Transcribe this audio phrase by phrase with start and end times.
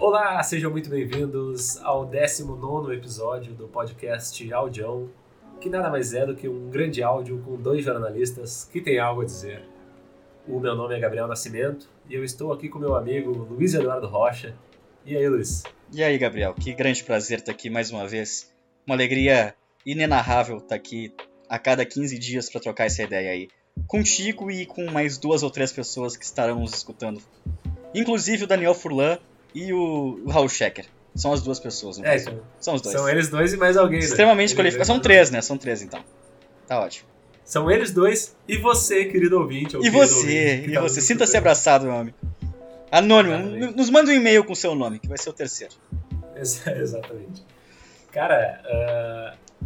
[0.00, 5.10] Olá, sejam muito bem-vindos ao 19 episódio do podcast Audião,
[5.60, 9.20] que nada mais é do que um grande áudio com dois jornalistas que têm algo
[9.20, 9.62] a dizer.
[10.48, 14.06] O meu nome é Gabriel Nascimento e eu estou aqui com meu amigo Luiz Eduardo
[14.06, 14.56] Rocha.
[15.04, 15.64] E aí, Luiz?
[15.92, 16.54] E aí, Gabriel?
[16.54, 18.50] Que grande prazer estar aqui mais uma vez.
[18.86, 19.54] Uma alegria
[19.84, 21.12] inenarrável estar aqui
[21.46, 23.48] a cada 15 dias para trocar essa ideia aí.
[23.86, 27.20] Contigo e com mais duas ou três pessoas que estarão nos escutando.
[27.94, 29.18] Inclusive o Daniel Furlan
[29.54, 30.86] e o, Raul Schecker.
[31.14, 32.18] São as duas pessoas, é,
[32.60, 32.96] São os dois.
[32.96, 34.04] São eles dois e mais alguém, né?
[34.04, 34.86] Extremamente qualificados.
[34.86, 35.40] São três, né?
[35.40, 36.02] São três, então.
[36.68, 37.08] Tá ótimo.
[37.44, 39.76] São eles dois e você, querido ouvinte.
[39.76, 41.00] e você, ouvinte, e tá você.
[41.00, 42.16] Sinta-se abraçado, meu amigo.
[42.92, 43.76] Anônimo, Exatamente.
[43.76, 45.74] nos manda um e-mail com seu nome, que vai ser o terceiro.
[46.34, 47.44] Exatamente.
[48.12, 49.60] Cara, uh,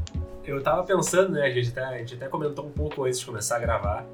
[0.44, 1.42] eu tava pensando, né?
[1.46, 4.06] A gente, até, a gente até comentou um pouco antes de começar a gravar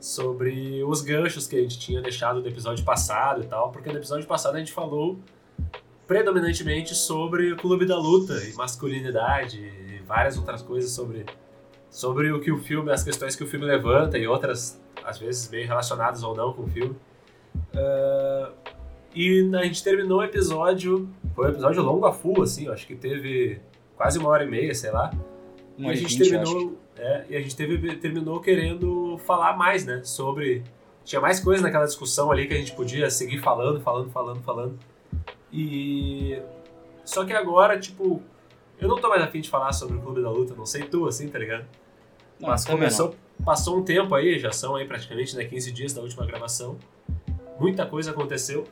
[0.00, 3.98] sobre os ganchos que a gente tinha deixado do episódio passado e tal, porque no
[3.98, 5.18] episódio passado a gente falou
[6.06, 11.26] predominantemente sobre o clube da luta e masculinidade e várias outras coisas sobre,
[11.90, 15.48] sobre o que o filme, as questões que o filme levanta e outras, às vezes,
[15.48, 16.96] bem relacionadas ou não com o filme.
[17.74, 18.52] Uh,
[19.14, 22.94] e a gente terminou o episódio, foi um episódio longo a full, assim, acho que
[22.94, 23.60] teve
[23.96, 25.12] quase uma hora e meia, sei lá.
[25.76, 30.02] E a gente 20, terminou é, e a gente teve, terminou querendo falar mais, né?
[30.04, 30.62] Sobre.
[31.04, 34.78] Tinha mais coisa naquela discussão ali que a gente podia seguir falando, falando, falando, falando.
[35.52, 36.40] E.
[37.04, 38.22] Só que agora, tipo,
[38.78, 41.06] eu não tô mais afim de falar sobre o Clube da Luta, não sei tu,
[41.06, 41.64] assim, tá ligado?
[42.38, 43.44] Não, Mas começou, não.
[43.44, 46.76] passou um tempo aí, já são aí praticamente né, 15 dias da última gravação.
[47.58, 48.64] Muita coisa aconteceu.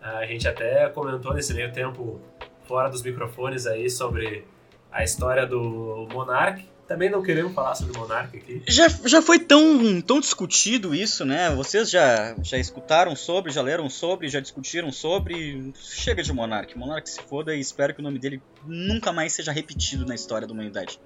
[0.00, 2.18] A gente até comentou nesse meio tempo,
[2.64, 4.44] fora dos microfones aí, sobre
[4.90, 8.64] a história do Monark, também não queremos falar sobre Monark aqui.
[8.66, 11.48] Já, já foi tão, tão discutido isso, né?
[11.54, 15.72] Vocês já, já escutaram sobre, já leram sobre, já discutiram sobre.
[15.76, 16.76] Chega de Monark.
[16.76, 20.48] Monark se foda e espero que o nome dele nunca mais seja repetido na história
[20.48, 21.00] da humanidade.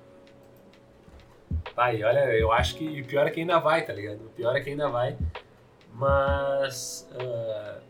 [1.77, 4.25] Vai, olha, eu acho que o pior é que ainda vai, tá ligado?
[4.25, 5.19] O pior é que ainda vai.
[5.93, 7.07] Mas.
[7.13, 7.83] Uh...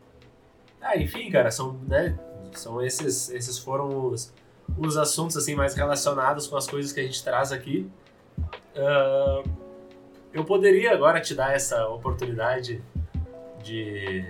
[0.81, 2.19] Ah, enfim, cara, são, né,
[2.55, 4.34] são esses, esses foram os
[4.76, 7.88] os assuntos assim mais relacionados com as coisas que a gente traz aqui.
[8.76, 9.48] Uh,
[10.32, 12.82] eu poderia agora te dar essa oportunidade
[13.62, 14.25] de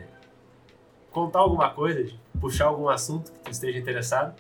[1.10, 4.34] contar alguma coisa, de puxar algum assunto que tu esteja interessado.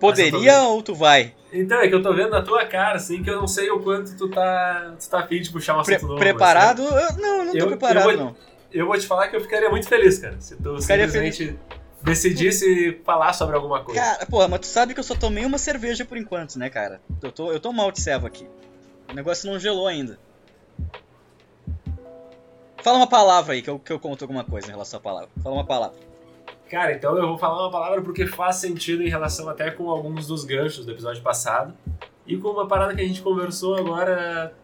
[0.00, 1.34] Poderia ou tu vai?
[1.52, 3.78] Então, é que eu tô vendo na tua cara, assim, que eu não sei o
[3.78, 6.18] quanto tu tá, tu tá afim de puxar um assunto Pre novo.
[6.18, 6.82] Preparado?
[6.82, 7.20] Assim.
[7.20, 8.36] não, não tô eu, preparado, eu vou, não.
[8.72, 11.44] Eu vou te falar que eu ficaria muito feliz, cara, se tu ficaria simplesmente...
[11.44, 14.00] Feliz decidisse falar sobre alguma coisa.
[14.00, 17.00] Cara, porra, mas tu sabe que eu só tomei uma cerveja por enquanto, né, cara?
[17.22, 18.48] Eu tô, eu tô mal de servo aqui.
[19.10, 20.18] O negócio não gelou ainda.
[22.82, 25.28] Fala uma palavra aí, que eu, que eu conto alguma coisa em relação à palavra.
[25.42, 25.96] Fala uma palavra.
[26.68, 30.26] Cara, então eu vou falar uma palavra porque faz sentido em relação até com alguns
[30.26, 31.74] dos ganchos do episódio passado.
[32.26, 34.54] E com uma parada que a gente conversou agora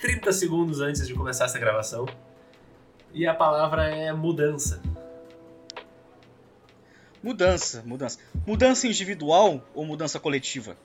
[0.00, 2.06] 30 segundos antes de começar essa gravação.
[3.12, 4.82] E a palavra é mudança.
[7.24, 8.18] Mudança, mudança.
[8.46, 10.76] Mudança individual ou mudança coletiva?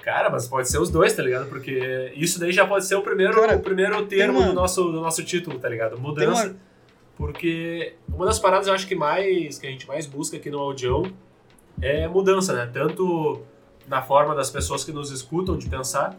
[0.00, 1.48] Cara, mas pode ser os dois, tá ligado?
[1.48, 4.46] Porque isso daí já pode ser o primeiro, Cara, o primeiro termo uma...
[4.46, 5.98] do, nosso, do nosso título, tá ligado?
[5.98, 6.46] Mudança.
[6.46, 6.56] Uma...
[7.16, 10.60] Porque uma das paradas eu acho que mais que a gente mais busca aqui no
[10.60, 11.12] Audião
[11.82, 12.70] é mudança, né?
[12.72, 13.42] Tanto
[13.88, 16.16] na forma das pessoas que nos escutam de pensar,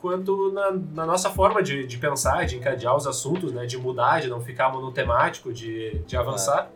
[0.00, 3.64] quanto na, na nossa forma de, de pensar, de encadear os assuntos, né?
[3.64, 6.68] De mudar, de não ficar monotemático, de, de avançar.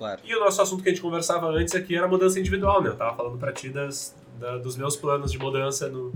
[0.00, 0.22] Claro.
[0.24, 2.88] E o nosso assunto que a gente conversava antes aqui era mudança individual, né?
[2.88, 6.10] Eu tava falando pra ti das, da, dos meus planos de mudança no,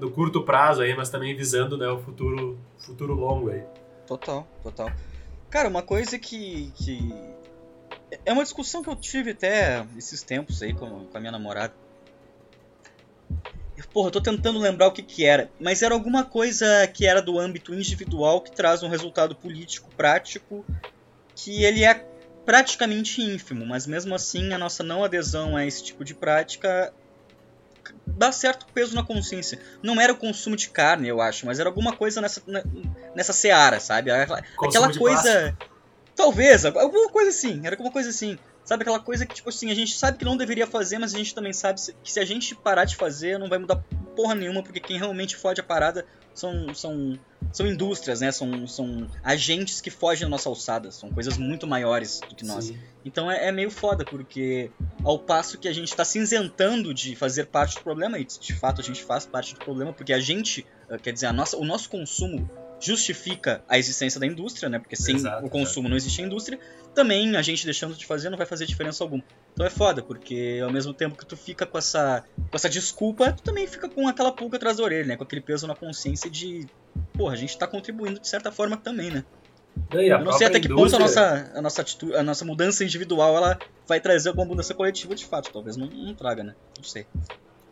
[0.00, 3.62] no curto prazo aí, mas também visando né, o futuro, futuro longo aí.
[4.06, 4.90] Total, total.
[5.50, 7.14] Cara, uma coisa que, que.
[8.24, 11.74] É uma discussão que eu tive até esses tempos aí com, com a minha namorada.
[13.92, 17.20] Porra, eu tô tentando lembrar o que que era, mas era alguma coisa que era
[17.20, 20.64] do âmbito individual que traz um resultado político prático
[21.34, 22.08] que ele é
[22.48, 26.94] praticamente ínfimo, mas mesmo assim a nossa não adesão a esse tipo de prática
[28.06, 29.60] dá certo peso na consciência.
[29.82, 32.42] Não era o consumo de carne, eu acho, mas era alguma coisa nessa,
[33.14, 34.10] nessa seara, sabe?
[34.10, 35.58] Aquela, aquela coisa.
[36.16, 38.38] Talvez, alguma coisa assim, era alguma coisa assim.
[38.64, 41.18] Sabe aquela coisa que, tipo assim, a gente sabe que não deveria fazer, mas a
[41.18, 43.76] gente também sabe que se a gente parar de fazer, não vai mudar
[44.16, 47.18] porra nenhuma, porque quem realmente fode a parada são, são,
[47.52, 48.30] são indústrias, né?
[48.30, 50.90] São, são agentes que fogem da nossa alçada.
[50.90, 52.66] São coisas muito maiores do que nós.
[52.66, 52.78] Sim.
[53.04, 54.70] Então é, é, meio foda, porque
[55.02, 58.80] ao passo que a gente está cinzentando de fazer parte do problema, e de fato
[58.80, 61.64] a gente faz parte do problema, porque a gente, eh, quer dizer, a nossa, o
[61.64, 62.48] nosso consumo
[62.80, 64.78] justifica a existência da indústria, né?
[64.78, 66.58] Porque sem Exato, o consumo não existe a indústria.
[66.94, 69.22] Também a gente deixando de fazer não vai fazer diferença alguma.
[69.52, 73.32] Então é foda, porque ao mesmo tempo que tu fica com essa, com essa desculpa,
[73.32, 75.16] tu também fica com aquela pulga atrás da orelha, né?
[75.16, 76.66] Com aquele peso na consciência de,
[77.18, 79.24] porra, a gente tá contribuindo de certa forma também, né?
[79.92, 82.82] Eu não sei até que ponto a indústria- nossa, a nossa atitude, a nossa mudança
[82.84, 85.50] individual ela vai trazer alguma mudança coletiva de fato.
[85.52, 86.54] Talvez não, não traga, né?
[86.76, 87.06] Não sei.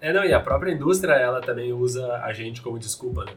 [0.01, 3.33] É, não, e a própria indústria, ela também usa a gente como desculpa, né?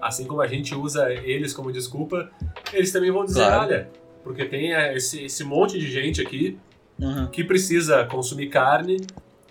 [0.00, 2.30] Assim como a gente usa eles como desculpa,
[2.72, 3.62] eles também vão dizer, Claro.
[3.62, 3.88] olha,
[4.22, 6.58] porque tem é, esse, esse monte de gente aqui
[6.98, 7.26] Uhum.
[7.26, 8.98] que precisa consumir carne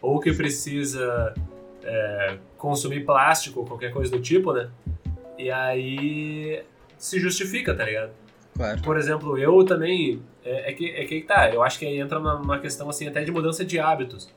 [0.01, 1.34] ou que precisa
[1.84, 4.69] é, consumir plástico ou qualquer coisa do tipo, né?
[5.38, 6.64] E aí
[6.98, 8.12] se justifica, tá ligado?
[8.56, 8.82] Claro.
[8.82, 10.22] Por exemplo, eu também.
[10.44, 13.24] É, é que, é que tá, eu acho que aí entra numa, questão assim até
[13.24, 14.34] de mudança de hábitos.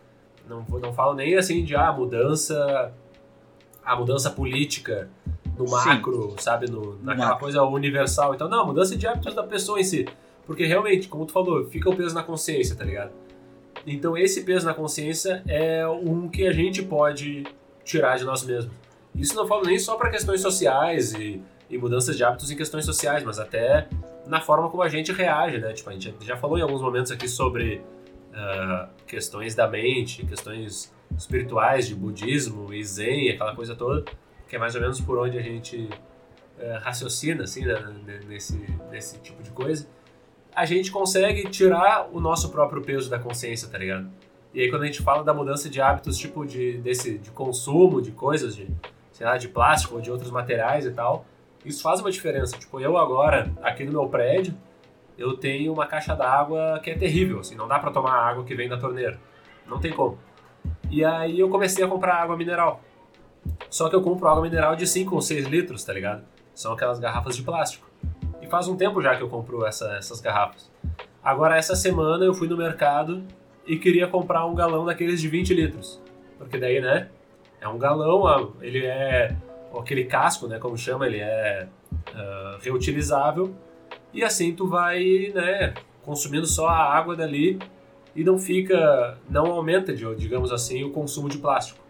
[0.49, 2.93] Não, não falo nem assim de ah, mudança.
[3.85, 5.09] A mudança política
[5.56, 5.75] no Sim.
[5.75, 6.71] macro, sabe?
[6.71, 7.41] No, naquela macro.
[7.41, 8.35] coisa universal.
[8.35, 10.06] Então, não, mudança de hábitos da pessoa em si.
[10.47, 13.12] Porque realmente, como tu falou, fica o peso na consciência, tá ligado?
[13.87, 17.45] Então esse peso na consciência é um que a gente pode
[17.85, 18.73] tirar de nós mesmos.
[19.19, 22.85] Isso não falo nem só para questões sociais e, e mudanças de hábitos em questões
[22.85, 23.88] sociais, mas até
[24.26, 25.73] na forma como a gente reage, né?
[25.73, 27.82] Tipo, a gente já falou em alguns momentos aqui sobre
[28.32, 34.05] ah, questões da mente, questões espirituais de budismo e zen, aquela coisa toda,
[34.49, 35.88] que é mais ou menos por onde a gente
[36.59, 39.88] eh, raciocina, assim, né, nesse, nesse tipo de coisa.
[40.55, 44.11] A gente consegue tirar o nosso próprio peso da consciência, tá ligado?
[44.53, 48.03] E aí quando a gente fala da mudança de hábitos, tipo de, desse, de consumo
[48.03, 48.69] de coisas, de,
[49.19, 51.26] sei lá, de plástico ou de outros materiais e tal,
[51.65, 52.56] isso faz uma diferença.
[52.56, 54.55] Tipo, eu agora, aqui no meu prédio,
[55.19, 58.55] eu tenho uma caixa d'água que é terrível, assim, não dá pra tomar água que
[58.55, 59.19] vem da torneira.
[59.67, 60.17] Não tem como.
[60.88, 62.81] E aí eu comecei a comprar água mineral.
[63.69, 66.23] Só que eu compro água mineral de 5 ou 6 litros, tá ligado?
[66.55, 67.91] São aquelas garrafas de plástico.
[68.41, 70.71] E faz um tempo já que eu compro essa- essas garrafas.
[71.25, 73.25] Agora, essa semana eu fui no mercado
[73.67, 76.00] e queria comprar um galão daqueles de 20 litros.
[76.38, 77.09] Porque daí, né?
[77.61, 79.37] É um galão, ele é.
[79.79, 80.59] aquele casco, né?
[80.59, 81.69] Como chama, ele é
[82.15, 83.55] ah, reutilizável.
[84.13, 85.75] E assim tu vai, né?
[86.03, 87.59] Consumindo só a água dali
[88.15, 89.19] e não fica.
[89.29, 91.81] Não aumenta, digamos assim, o consumo de plástico.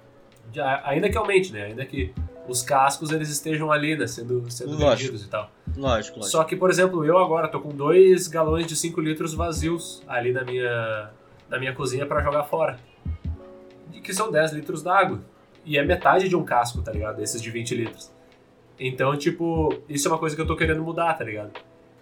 [0.85, 1.65] Ainda que aumente, né?
[1.65, 2.13] Ainda que
[2.49, 4.07] os cascos eles estejam ali, né?
[4.07, 4.91] Sendo, sendo Lógico.
[4.91, 5.51] vendidos e tal.
[5.77, 6.25] Lógico, lógico.
[6.25, 10.33] Só que, por exemplo, eu agora tô com dois galões de 5 litros vazios ali
[10.33, 11.11] na minha,
[11.49, 12.79] na minha cozinha para jogar fora.
[13.93, 15.21] E que são 10 litros d'água.
[15.65, 17.23] E é metade de um casco, tá ligado?
[17.23, 18.11] Esses de 20 litros.
[18.79, 21.51] Então, tipo, isso é uma coisa que eu tô querendo mudar, tá ligado?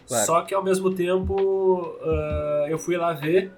[0.06, 0.26] Claro.
[0.26, 3.52] Só que ao mesmo tempo ah, eu fui lá ver.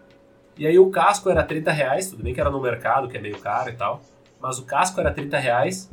[0.57, 3.21] E aí o casco era 30 reais, tudo bem que era no mercado, que é
[3.21, 4.01] meio caro e tal.
[4.41, 5.91] Mas o casco era 30 reais,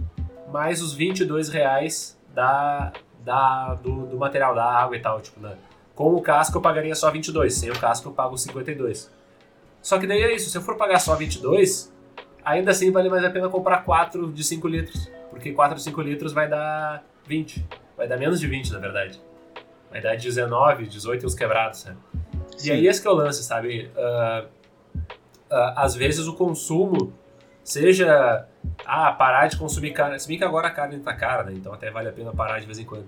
[0.51, 2.93] mais os 22 reais da,
[3.23, 5.19] da, do, do material, da água e tal.
[5.21, 5.55] Tipo, né?
[5.93, 9.11] Com o casco eu pagaria só 22, sem o casco eu pago 52.
[9.81, 11.93] Só que daí é isso, se eu for pagar só 22,
[12.45, 15.11] ainda assim vale mais a pena comprar 4 de 5 litros.
[15.29, 17.65] Porque 4 de 5 litros vai dar 20.
[17.97, 19.19] Vai dar menos de 20, na verdade.
[19.91, 21.97] Vai dar 19, 18 e uns quebrados, sabe?
[22.57, 22.71] E Sim.
[22.71, 23.89] aí esse que é o lance, sabe?
[23.97, 24.45] Ah,
[25.49, 27.13] ah, às vezes o consumo,
[27.63, 28.45] seja
[28.85, 31.53] ah, parar de consumir carne, se bem que agora a carne tá cara, né?
[31.53, 33.07] Então até vale a pena parar de vez em quando.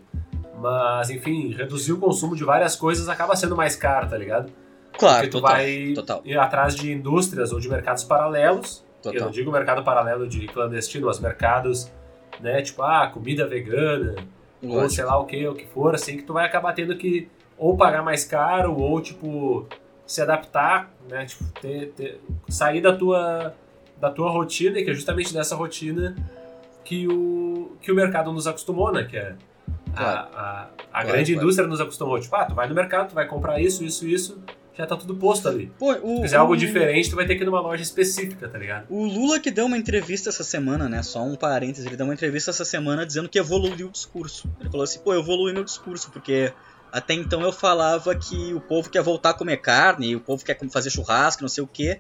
[0.60, 4.52] Mas, enfim, reduzir o consumo de várias coisas acaba sendo mais caro, tá ligado?
[4.98, 5.56] Claro, Porque tu total.
[5.56, 8.84] vai Total, ir atrás de indústrias ou de mercados paralelos.
[9.10, 9.28] Eu total.
[9.28, 11.92] não digo mercado paralelo de clandestino, mas mercados,
[12.40, 12.62] né?
[12.62, 14.16] Tipo, ah, comida vegana,
[14.62, 14.90] ou Lógico.
[14.92, 17.76] sei lá o que, o que for, assim, que tu vai acabar tendo que ou
[17.76, 19.68] pagar mais caro, ou, tipo,
[20.06, 21.26] se adaptar, né?
[21.26, 23.54] Tipo, ter, ter- sair da tua,
[24.00, 26.16] da tua rotina, que é justamente dessa rotina
[26.86, 29.04] que o, que o mercado nos acostumou, né?
[29.04, 29.36] Que é
[29.94, 30.28] a, Claro.
[30.36, 31.44] a, a Claro, grande claro.
[31.46, 32.20] indústria nos acostumou.
[32.20, 34.38] Tipo, ah, tu vai no mercado, tu vai comprar isso, isso, isso,
[34.78, 35.72] já tá tudo posto ali.
[35.80, 35.94] Pô,
[36.28, 38.86] Se o, algo o- diferente, tu vai ter que ir numa loja específica, tá ligado?
[38.90, 41.02] O Lula que deu uma entrevista essa semana, né?
[41.04, 44.50] Só um parênteses, ele deu uma entrevista essa semana dizendo que evoluiu o discurso.
[44.60, 46.54] Ele falou assim, pô, eu evolui meu discurso, porque
[46.92, 50.58] até então eu falava que o povo quer voltar a comer carne, o povo quer
[50.70, 52.00] fazer churrasco, não sei o quê.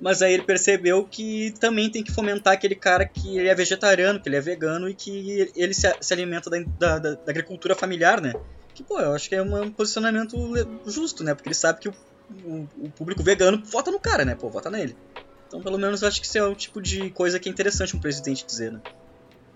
[0.00, 4.18] Mas aí ele percebeu que também tem que fomentar aquele cara que ele é vegetariano,
[4.18, 8.20] que ele é vegano e que ele se, se alimenta da- da- da agricultura familiar,
[8.20, 8.32] né?
[8.74, 10.36] Que, pô, eu acho que é um posicionamento
[10.86, 11.34] justo, né?
[11.34, 11.94] Porque ele sabe que o,
[12.44, 14.34] o- o público vegano vota no cara, né?
[14.34, 14.96] Pô, vota nele.
[15.48, 17.94] Então, pelo menos, eu acho que isso é o tipo de coisa que é interessante
[17.96, 18.80] um presidente dizer, né?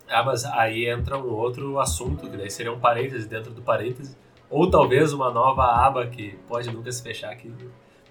[0.09, 4.17] Ah, mas aí entra um outro assunto, que daí seria um parêntese dentro do parêntese,
[4.49, 7.53] ou talvez uma nova aba que pode nunca se fechar, que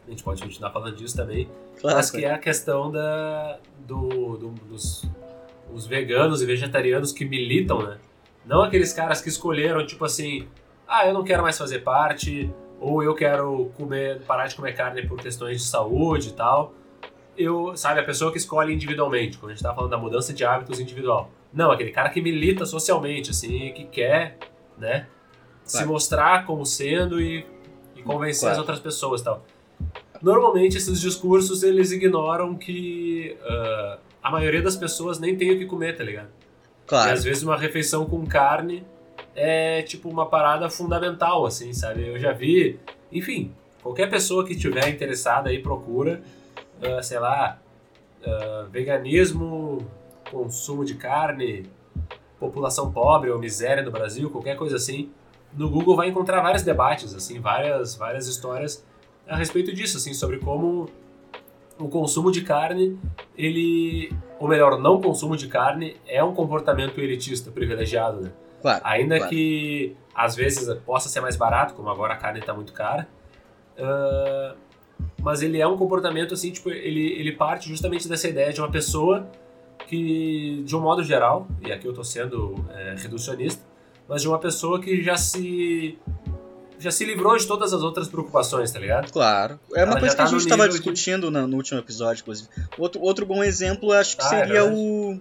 [0.06, 4.36] a gente pode continuar falando disso também, Claro, mas que é a questão da, do,
[4.38, 5.04] do- dos
[5.74, 7.98] os veganos e vegetarianos que militam, né,
[8.46, 10.48] Não aqueles caras que escolheram, tipo assim,
[10.88, 12.54] ah, eu não quero mais fazer parte,
[12.86, 16.72] ou eu quero comer, parar de comer carne por questões de saúde e tal.
[17.36, 20.46] Eu, sabe, a pessoa que escolhe individualmente, quando a gente tá falando da mudança de
[20.46, 21.32] hábitos individual.
[21.52, 24.38] Não, aquele cara que milita socialmente, assim, que quer,
[24.78, 25.08] né, claro.
[25.64, 27.44] se mostrar como sendo e,
[27.96, 28.54] e convencer claro.
[28.54, 29.44] as outras pessoas e tal.
[30.22, 35.66] Normalmente esses discursos eles ignoram que uh, a maioria das pessoas nem tem o que
[35.66, 36.30] comer, tá ligado?
[36.86, 37.10] Claro.
[37.10, 38.86] E às vezes uma refeição com carne
[39.36, 42.08] é tipo uma parada fundamental, assim, sabe?
[42.08, 42.80] Eu já vi,
[43.12, 43.52] enfim,
[43.84, 46.22] qualquer pessoa que tiver interessada aí procura,
[46.82, 47.60] uh, sei lá,
[48.26, 49.86] uh, veganismo,
[50.32, 51.66] consumo de carne,
[52.40, 55.12] população pobre ou miséria no Brasil, qualquer coisa assim.
[55.54, 58.86] No Google vai encontrar vários debates, assim, várias, várias histórias
[59.28, 60.90] a respeito disso, assim, sobre como
[61.78, 62.98] o consumo de carne,
[63.38, 68.32] ele, ou melhor, não consumo de carne é um comportamento elitista, privilegiado, né?
[68.66, 69.30] Claro, Ainda claro.
[69.30, 73.08] que às vezes possa ser mais barato, como agora a carne está muito cara,
[73.78, 74.58] uh,
[75.22, 78.72] mas ele é um comportamento assim, tipo, ele, ele parte justamente dessa ideia de uma
[78.72, 79.30] pessoa
[79.88, 83.62] que, de um modo geral, e aqui eu estou sendo é, reducionista,
[84.10, 86.00] mas de uma pessoa que já se
[86.80, 89.12] já se livrou de todas as outras preocupações, tá ligado?
[89.12, 89.60] Claro.
[89.76, 91.34] É uma Ela coisa que tá a gente estava discutindo de...
[91.34, 92.50] no, no, último episódio, inclusive.
[92.78, 95.20] Outro, outro bom exemplo, acho que ah, seria é o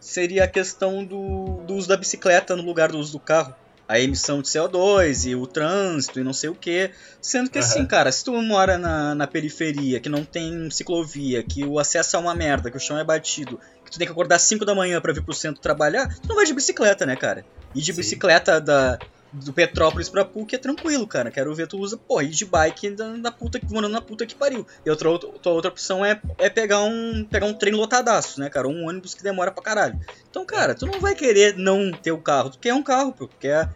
[0.00, 3.54] seria a questão do, do uso da bicicleta no lugar do uso do carro.
[3.86, 6.90] A emissão de CO2 e o trânsito e não sei o que.
[7.22, 7.64] Sendo que uhum.
[7.64, 12.16] assim, cara, se tu mora na, na periferia, que não tem ciclovia, que o acesso
[12.16, 14.74] é uma merda, que o chão é batido, que tu tem que acordar 5 da
[14.74, 17.46] manhã para vir pro centro trabalhar, tu não vai de bicicleta, né, cara?
[17.74, 17.96] E de Sim.
[17.96, 18.98] bicicleta da,
[19.32, 21.30] do Petrópolis pra PUC é tranquilo, cara.
[21.30, 24.34] Quero ver tu usa, porra, ir de bike da, da puta, morando na puta que
[24.34, 24.66] pariu.
[24.84, 28.68] E outra, outra, outra opção é, é pegar, um, pegar um trem lotadaço, né, cara?
[28.68, 29.98] Um ônibus que demora pra caralho.
[30.30, 32.50] Então, cara, tu não vai querer não ter o carro.
[32.50, 33.28] Tu quer um carro, pô.
[33.28, 33.70] Porque a,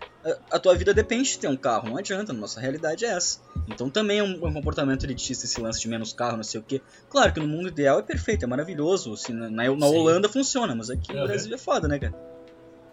[0.51, 1.89] a, tua vida depende de ter um carro.
[1.89, 3.41] Não adianta, nossa realidade é essa.
[3.69, 6.65] Então também é um, um comportamento elitista esse lance de menos carro, não sei o
[6.65, 6.81] quê.
[7.11, 9.13] Claro que no mundo ideal é perfeito, é maravilhoso.
[9.13, 12.32] Assim, na, na Holanda funciona, mas aqui no Brasil é foda, né, cara?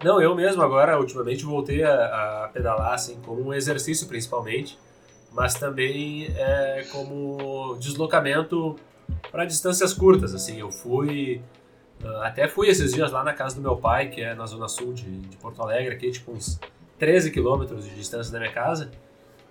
[0.03, 4.79] Não, eu mesmo agora, ultimamente, voltei a, a pedalar, assim, como um exercício principalmente,
[5.31, 8.77] mas também é, como deslocamento
[9.31, 10.59] para distâncias curtas, assim.
[10.59, 11.41] Eu fui,
[12.01, 14.69] uh, até fui esses dias lá na casa do meu pai, que é na zona
[14.69, 16.59] sul de, de Porto Alegre, aqui, tipo uns
[16.97, 18.89] 13 quilômetros de distância da minha casa.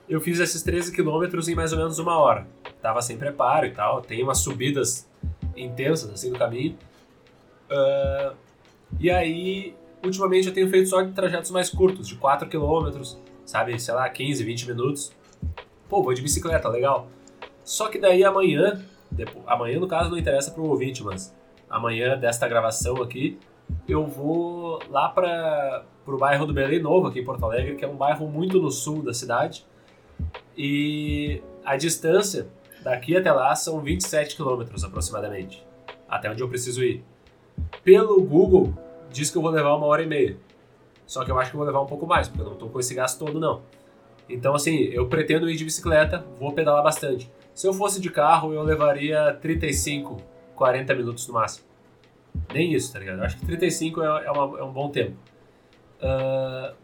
[0.08, 2.46] Eu fiz esses 13 quilômetros em mais ou menos uma hora.
[2.80, 5.06] Tava sem preparo e tal, tem umas subidas
[5.54, 6.78] intensas, assim, no caminho.
[7.70, 8.34] Uh,
[8.98, 13.02] e aí ultimamente eu tenho feito só trajetos mais curtos, de 4 km,
[13.44, 15.12] sabe, sei lá, 15, 20 minutos.
[15.88, 17.08] Pô, vou de bicicleta, legal.
[17.64, 21.34] Só que daí amanhã, depois, amanhã no caso não interessa para o ouvinte, mas
[21.68, 23.38] amanhã desta gravação aqui,
[23.86, 27.88] eu vou lá para o bairro do Belém Novo, aqui em Porto Alegre, que é
[27.88, 29.66] um bairro muito no sul da cidade.
[30.56, 32.48] E a distância
[32.82, 35.64] daqui até lá são 27 quilômetros aproximadamente,
[36.08, 37.04] até onde eu preciso ir.
[37.82, 38.72] Pelo Google,
[39.10, 40.36] diz que eu vou levar uma hora e meia.
[41.06, 42.68] Só que eu acho que eu vou levar um pouco mais, porque eu não estou
[42.68, 43.62] com esse gasto todo, não.
[44.28, 47.30] Então, assim, eu pretendo ir de bicicleta, vou pedalar bastante.
[47.54, 50.22] Se eu fosse de carro, eu levaria 35,
[50.54, 51.66] 40 minutos no máximo.
[52.52, 53.18] Nem isso, tá ligado?
[53.18, 55.16] Eu acho que 35 é, é, uma, é um bom tempo.
[55.98, 56.74] Uh,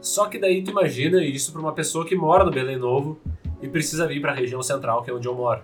[0.00, 3.18] só que daí tu imagina isso para uma pessoa que mora no Belém Novo
[3.60, 5.62] e precisa vir para a região central, que é onde eu moro.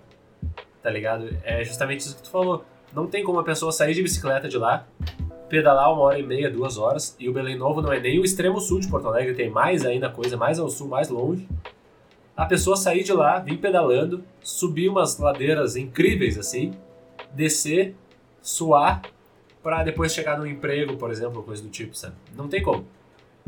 [0.82, 1.28] Tá ligado?
[1.42, 2.64] É justamente isso que tu falou.
[2.92, 4.86] Não tem como a pessoa sair de bicicleta de lá,
[5.48, 7.16] pedalar uma hora e meia, duas horas.
[7.18, 9.84] E o Belém Novo não é nem o extremo sul de Porto Alegre, tem mais
[9.84, 11.48] ainda coisa, mais ao sul, mais longe.
[12.36, 16.72] A pessoa sair de lá, vir pedalando, subir umas ladeiras incríveis assim,
[17.32, 17.96] descer,
[18.40, 19.02] suar,
[19.62, 22.14] para depois chegar no emprego, por exemplo, coisa do tipo, sabe?
[22.36, 22.86] Não tem como.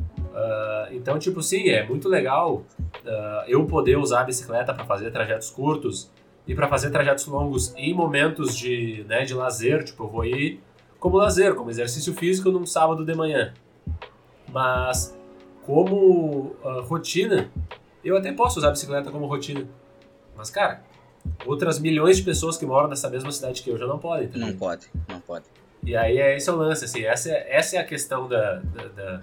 [0.00, 2.64] Uh, então, tipo, sim, é muito legal
[3.04, 6.10] uh, eu poder usar a bicicleta para fazer trajetos curtos
[6.46, 9.84] e para fazer trajetos longos em momentos de, né, de lazer.
[9.84, 10.60] Tipo, eu vou ir
[11.00, 13.54] como lazer, como exercício físico num sábado de manhã.
[14.52, 15.16] Mas
[15.64, 17.50] como uh, rotina,
[18.04, 19.66] eu até posso usar a bicicleta como rotina.
[20.36, 20.82] Mas, cara,
[21.46, 24.28] outras milhões de pessoas que moram nessa mesma cidade que eu já não podem.
[24.28, 25.46] Tá não pode, não pode.
[25.82, 28.56] E aí é esse é o lance, assim, essa é, essa é a questão da,
[28.56, 29.20] da, da,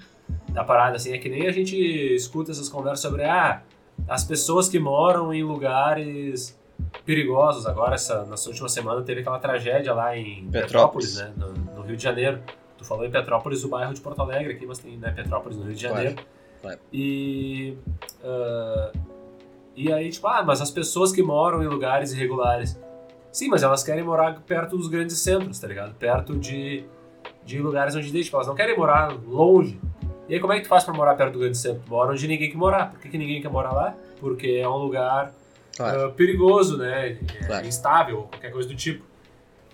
[0.49, 1.75] da parada, assim, é que nem a gente
[2.15, 3.61] escuta essas conversas sobre, ah,
[4.07, 6.56] as pessoas que moram em lugares
[7.05, 7.65] perigosos.
[7.65, 11.81] Agora, essa, nessa última semana, teve aquela tragédia lá em Petrópolis, Petrópolis né, no, no,
[11.81, 12.41] Rio de Janeiro.
[12.77, 15.63] Tu falou em Petrópolis, o bairro de Porto Alegre aqui, mas tem né, Petrópolis no
[15.63, 16.15] Rio de Janeiro.
[16.15, 16.37] Claro.
[16.61, 16.79] Claro.
[16.91, 17.77] E,
[18.23, 18.97] uh,
[19.75, 22.79] e aí, tipo, ah, mas as pessoas que moram em lugares irregulares.
[23.31, 25.93] Sim, mas elas querem morar perto dos grandes centros, tá ligado?
[25.95, 26.83] Perto de,
[27.45, 28.25] de lugares onde deixa.
[28.25, 29.79] Tipo, elas não querem morar longe.
[30.27, 31.83] E aí como é que tu faz pra morar perto do grande centro?
[31.85, 32.91] Tu mora onde ninguém quer morar.
[32.91, 33.95] Por que, que ninguém quer morar lá?
[34.19, 35.31] Porque é um lugar
[35.77, 36.09] Claro.
[36.09, 37.11] uh, perigoso, né?
[37.11, 37.65] É Claro.
[37.67, 39.05] instável, qualquer coisa do tipo.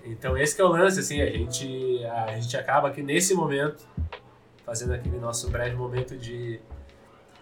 [0.05, 3.83] Então esse que é o lance, assim, a gente, a gente acaba aqui nesse momento,
[4.65, 6.59] fazendo aquele nosso breve momento de...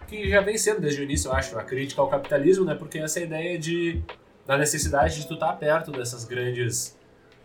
[0.07, 2.75] que já vem sendo desde o início, eu acho, a crítica ao capitalismo, né?
[2.75, 4.01] Porque essa ideia de,
[4.45, 6.95] da necessidade de tu estar perto dessas grandes...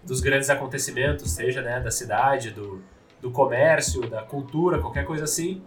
[0.04, 2.82] dos grandes acontecimentos, seja né, da cidade, do,
[3.20, 5.62] do comércio, da cultura, qualquer coisa assim.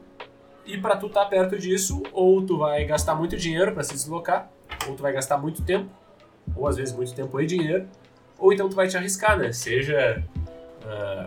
[0.69, 4.51] E para tu estar perto disso, ou tu vai gastar muito dinheiro para se deslocar,
[4.87, 5.89] ou tu vai gastar muito tempo,
[6.55, 7.87] ou às vezes muito tempo e dinheiro,
[8.37, 9.51] ou então tu vai te arriscar, né?
[9.51, 10.23] Seja
[10.85, 11.25] ah,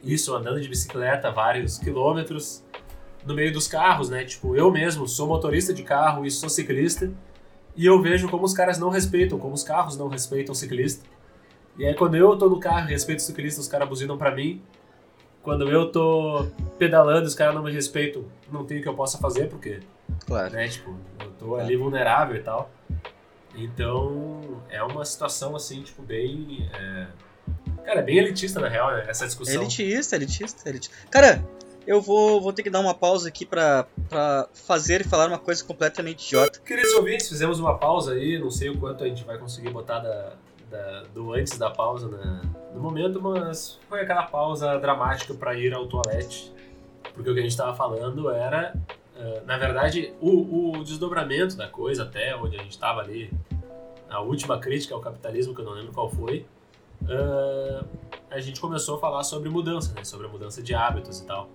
[0.00, 2.62] isso andando de bicicleta vários quilômetros
[3.24, 4.24] no meio dos carros, né?
[4.24, 7.10] Tipo, eu mesmo sou motorista de carro e sou ciclista,
[7.74, 11.04] e eu vejo como os caras não respeitam, como os carros não respeitam o ciclista.
[11.76, 14.30] E aí quando eu tô no carro e respeito o ciclista, os caras buzinam pra
[14.32, 14.62] mim.
[15.46, 16.44] Quando eu tô
[16.76, 19.78] pedalando, os caras não me respeitam, não tem o que eu possa fazer, porque
[20.26, 20.52] Claro.
[20.52, 20.66] né?
[20.66, 22.68] Tipo, eu tô ali vulnerável e tal.
[23.54, 26.68] Então, é uma situação assim, tipo, bem.
[26.74, 27.06] é,
[27.84, 29.04] Cara, bem elitista na real, né?
[29.06, 29.54] Essa discussão.
[29.54, 30.96] Elitista, elitista, elitista.
[31.12, 31.48] Cara,
[31.86, 35.38] eu vou, vou ter que dar uma pausa aqui pra, pra fazer e falar uma
[35.38, 36.58] coisa completamente idiota.
[36.58, 40.00] Queridos ouvintes, fizemos uma pausa aí, não sei o quanto a gente vai conseguir botar
[40.00, 40.32] da,
[40.70, 42.42] da- do antes da pausa né,
[42.74, 46.52] no momento, mas foi aquela pausa dramática pra ir ao toalete.
[47.14, 48.74] Porque o que a gente tava falando era,
[49.16, 53.30] eh, na verdade, o, o desdobramento da coisa até onde a gente tava ali,
[54.10, 56.44] a última crítica ao capitalismo, que eu não lembro qual foi,
[57.08, 57.84] eh,
[58.30, 61.48] a gente começou a falar sobre mudança, né, sobre a mudança de hábitos e tal.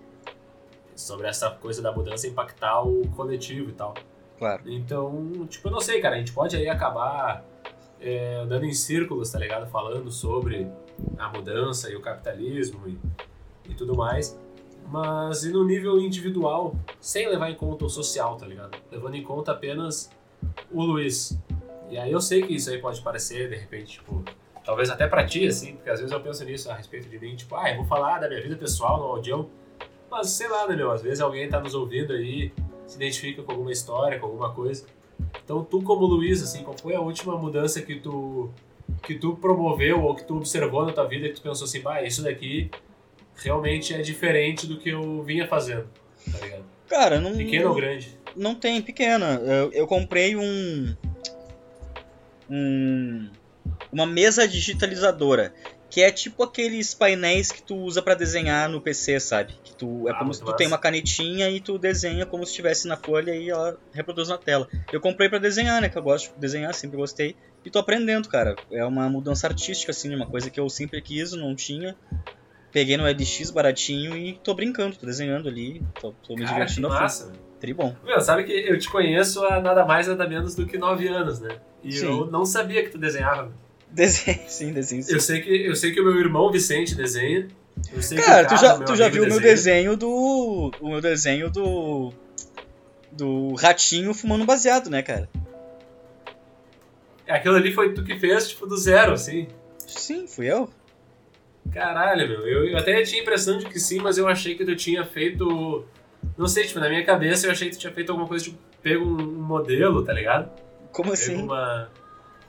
[0.95, 3.93] Sobre essa coisa da mudança impactar o coletivo e tal.
[4.39, 4.63] Claro.
[4.65, 7.43] Então, tipo, eu não sei, cara, a gente pode aí acabar
[8.01, 9.69] é, andando em círculos, tá ligado?
[9.69, 10.67] Falando sobre
[11.17, 12.99] a mudança e o capitalismo e,
[13.69, 14.37] e tudo mais.
[14.87, 18.77] Mas e no nível individual, sem levar em conta o social, tá ligado?
[18.91, 20.09] Levando em conta apenas
[20.69, 21.39] o Luiz.
[21.89, 24.23] E aí eu sei que isso aí pode parecer, de repente, tipo,
[24.65, 27.35] talvez até pra ti, assim, porque às vezes eu penso nisso a respeito de mim,
[27.35, 29.49] tipo, ah, eu vou falar da minha vida pessoal no audião.
[30.09, 30.91] Mas sei lá, né, meu?
[30.91, 32.51] Às vezes alguém tá nos ouvindo aí,
[32.85, 34.85] se identifica com alguma história, com alguma coisa.
[35.43, 38.49] Então, tu como Luiz, assim, qual foi a última mudança que tu
[39.03, 42.03] que tu promoveu ou que tu observou na tua vida que tu pensou assim, bah,
[42.03, 42.69] isso daqui
[43.35, 45.87] realmente é diferente do que eu vinha fazendo,
[46.29, 46.65] tá ligado?
[46.87, 47.35] Cara, não.
[47.37, 48.19] Pequeno ou grande?
[48.35, 49.35] Não tem, pequena.
[49.35, 50.95] Eu, eu comprei um.
[52.49, 53.29] Um.
[53.91, 55.53] Uma mesa digitalizadora.
[55.91, 59.53] Que é tipo aqueles painéis que tu usa pra desenhar no PC, sabe?
[59.63, 60.57] Que tu é Ah, como se tu massa.
[60.57, 64.37] tem uma canetinha e tu desenha como se estivesse na folha e ela reproduz na
[64.37, 64.67] tela.
[64.91, 65.89] Eu comprei pra desenhar, né?
[65.89, 67.35] Que eu gosto de desenhar, sempre gostei.
[67.65, 68.55] E tô aprendendo, cara.
[68.71, 71.95] É uma mudança artística, assim, uma coisa que eu sempre quis, não tinha.
[72.71, 76.87] Peguei no LX baratinho e tô brincando, tô desenhando ali, tô, tô me Cara, divertindo
[76.87, 76.99] a full.
[77.01, 77.51] massa, meu.
[77.59, 77.93] Tribom.
[78.03, 81.39] Meu, sabe que eu te conheço há nada mais nada menos do que nove anos,
[81.41, 81.59] né?
[81.83, 82.05] E Sim.
[82.07, 83.51] eu não sabia que tu desenhava.
[83.93, 85.03] Desenho, sim, desenho.
[85.03, 85.13] Sim.
[85.13, 87.47] Eu sei que, eu sei que o meu irmão Vicente desenha.
[88.25, 90.71] Cara, tu já, tu já viu o meu desenho do.
[90.79, 92.13] O meu desenho do.
[93.11, 95.29] Do ratinho fumando baseado, né, cara?
[97.27, 99.47] Aquilo ali foi tu que fez, tipo, do zero, assim.
[99.85, 100.69] Sim, fui eu.
[101.73, 102.47] Caralho, meu.
[102.47, 105.05] Eu, eu até tinha a impressão de que sim, mas eu achei que tu tinha
[105.05, 105.85] feito.
[106.37, 108.57] Não sei, tipo, na minha cabeça eu achei que tu tinha feito alguma coisa, tipo,
[108.81, 110.49] pego um, um modelo, tá ligado?
[110.91, 111.35] Como Pego assim?
[111.35, 111.89] uma.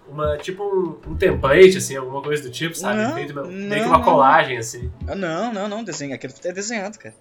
[0.08, 3.02] Uma, tipo um, um template, assim, alguma coisa do tipo, sabe?
[3.02, 4.04] Não, Feito meio que uma não.
[4.04, 4.92] colagem, assim.
[5.06, 6.14] Ah, não, não, não, desenho.
[6.14, 7.14] Aquilo é desenhado, cara.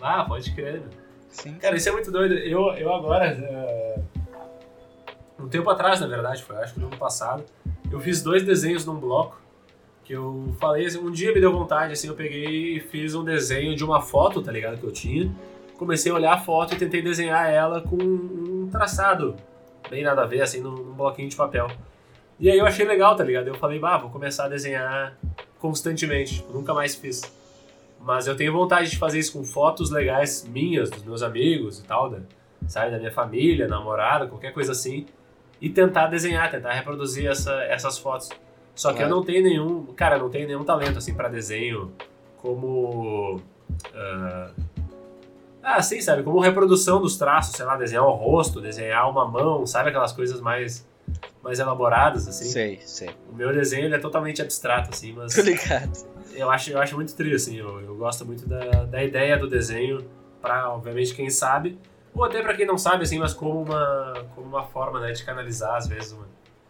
[0.00, 0.82] Ah, pode crer.
[1.30, 1.54] Sim.
[1.54, 2.34] Cara, isso é muito doido.
[2.34, 3.98] Eu, eu agora, é,
[5.38, 7.44] um tempo atrás, na verdade, foi acho que no ano passado,
[7.90, 9.40] eu fiz dois desenhos num bloco
[10.08, 13.22] que eu falei assim, um dia me deu vontade, assim, eu peguei e fiz um
[13.22, 15.30] desenho de uma foto, tá ligado, que eu tinha.
[15.76, 19.36] Comecei a olhar a foto e tentei desenhar ela com um traçado,
[19.90, 21.68] bem nada a ver, assim, num, num bloquinho de papel.
[22.40, 23.48] E aí eu achei legal, tá ligado?
[23.48, 25.16] Eu falei, bah, vou começar a desenhar
[25.58, 27.22] constantemente, tipo, nunca mais fiz.
[28.00, 31.82] Mas eu tenho vontade de fazer isso com fotos legais minhas, dos meus amigos e
[31.84, 32.18] tal, da,
[32.68, 35.06] sabe, da minha família, namorada, qualquer coisa assim.
[35.60, 38.28] E tentar desenhar, tentar reproduzir essa, essas fotos.
[38.74, 39.10] Só que Claro.
[39.12, 41.90] eu não tenho nenhum, cara, eu não tenho nenhum talento assim para desenho
[42.36, 43.40] como
[43.92, 44.50] ah,
[45.76, 49.66] ah, sim, sabe, como reprodução dos traços, sei lá, desenhar o rosto, desenhar uma mão,
[49.66, 50.86] sabe aquelas coisas mais
[51.42, 52.44] mais elaboradas assim.
[52.44, 53.10] Sei, sei.
[53.30, 55.90] O meu desenho ele é totalmente abstrato assim, mas Tô ligado.
[56.34, 59.48] eu acho, eu acho muito tri, assim, eu, eu gosto muito da, da ideia do
[59.48, 60.04] desenho
[60.40, 61.78] pra, obviamente, quem sabe,
[62.14, 65.24] ou até pra quem não sabe, assim, mas como uma, como uma forma, né, de
[65.24, 66.26] canalizar, às vezes, uma,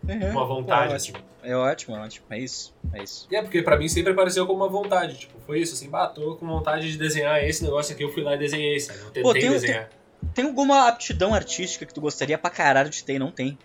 [0.08, 0.30] uhum.
[0.30, 1.12] uma vontade, é assim.
[1.42, 2.26] É ótimo, é ótimo.
[2.30, 3.28] É isso, é isso.
[3.30, 5.18] E é porque pra mim sempre apareceu como uma vontade.
[5.18, 8.34] Tipo, foi isso, assim, tô com vontade de desenhar esse negócio aqui, eu fui lá
[8.34, 8.98] e desenhei, sabe?
[8.98, 9.88] Eu tentei Pô, tem, desenhar.
[9.88, 13.58] Tem, tem, alguma aptidão artística que tu gostaria pra caralho de ter e não tem?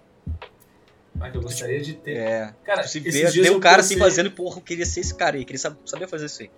[1.19, 2.17] Ah, que eu gostaria de ter.
[2.17, 2.53] É.
[2.63, 3.95] Cara, se vê, vê um cara pensei...
[3.95, 6.51] assim fazendo, porra, eu queria ser esse cara aí, queria saber fazer isso aí.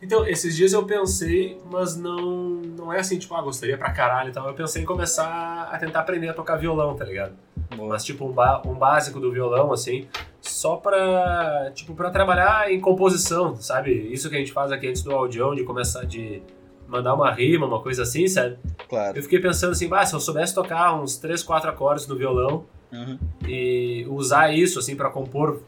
[0.00, 4.30] Então, esses dias eu pensei, mas não, não é assim, tipo, ah, gostaria pra caralho
[4.30, 4.46] e tal.
[4.46, 7.34] Eu pensei em começar a tentar aprender a tocar violão, tá ligado?
[7.74, 7.88] Boa.
[7.90, 8.34] Mas, tipo, um,
[8.70, 10.06] um básico do violão, assim,
[10.40, 13.92] só pra, tipo, pra trabalhar em composição, sabe?
[13.92, 16.42] Isso que a gente faz aqui antes do audião, de começar, de
[16.86, 18.56] mandar uma rima, uma coisa assim, sabe?
[18.88, 19.16] Claro.
[19.16, 22.64] Eu fiquei pensando assim, ah, se eu soubesse tocar uns 3, 4 acordes no violão
[22.92, 23.18] uhum.
[23.46, 25.60] e usar isso, assim, para compor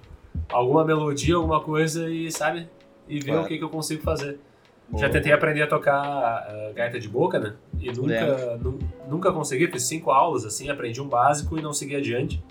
[0.49, 2.69] alguma melodia, alguma coisa e, sabe?
[3.09, 3.43] e ver claro.
[3.43, 4.39] o que, que eu consigo fazer.
[4.97, 7.55] Já tentei aprender a tocar uh, gaita de boca, né?
[7.79, 11.97] E nunca, nu, nunca consegui, fiz cinco aulas, assim, aprendi um básico e não segui
[11.97, 12.43] adiante.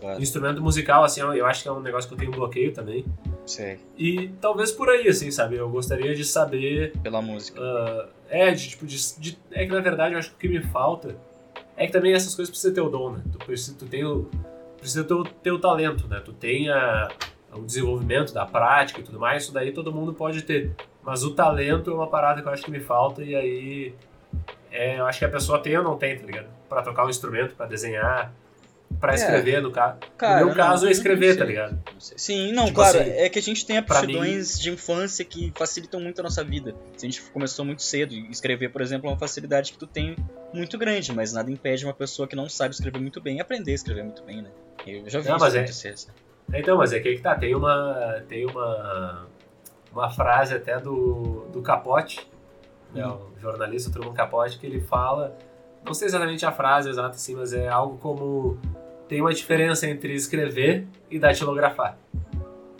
[0.00, 0.20] Claro.
[0.20, 3.04] Instrumento musical, assim, eu acho que é um negócio que eu tenho um bloqueio também.
[3.46, 3.78] Sei.
[3.96, 5.56] E talvez por aí, assim, sabe?
[5.56, 6.92] Eu gostaria de saber...
[7.02, 7.60] Pela música.
[7.60, 10.48] Uh, é, de, tipo, de, de, é que na verdade eu acho que o que
[10.48, 11.16] me falta
[11.76, 13.22] é que também essas coisas precisam ter o dom, né?
[13.30, 14.28] Tu, precisa, tu tem o,
[14.78, 16.20] precisa ter o, ter o talento, né?
[16.24, 17.08] Tu tem a
[17.56, 20.72] o desenvolvimento da prática e tudo mais, isso daí todo mundo pode ter.
[21.04, 23.94] Mas o talento é uma parada que eu acho que me falta e aí
[24.70, 26.46] é, eu acho que a pessoa tem ou não tem, tá ligado?
[26.68, 28.32] Pra tocar um instrumento, pra desenhar,
[28.98, 29.14] pra é.
[29.14, 29.96] escrever, no, ca...
[30.16, 31.78] Cara, no meu não, caso, é escrever, tá ligado?
[31.98, 34.62] Sim, não, tipo claro, assim, é que a gente tem aptidões mim...
[34.62, 36.74] de infância que facilitam muito a nossa vida.
[36.96, 40.16] Se a gente começou muito cedo, escrever, por exemplo, é uma facilidade que tu tem
[40.52, 43.74] muito grande, mas nada impede uma pessoa que não sabe escrever muito bem aprender a
[43.74, 44.50] escrever muito bem, né?
[44.86, 45.94] Eu já vi não, isso acontecer.
[46.52, 46.58] É...
[46.60, 49.26] Então, mas é que aí que tá, tem uma, tem uma,
[49.94, 52.28] uma frase até do, do Capote,
[52.92, 55.36] né, o jornalista Truman Capote, que ele fala,
[55.84, 58.58] não sei exatamente a frase exata assim, mas é algo como
[59.08, 61.96] tem uma diferença entre escrever e datilografar,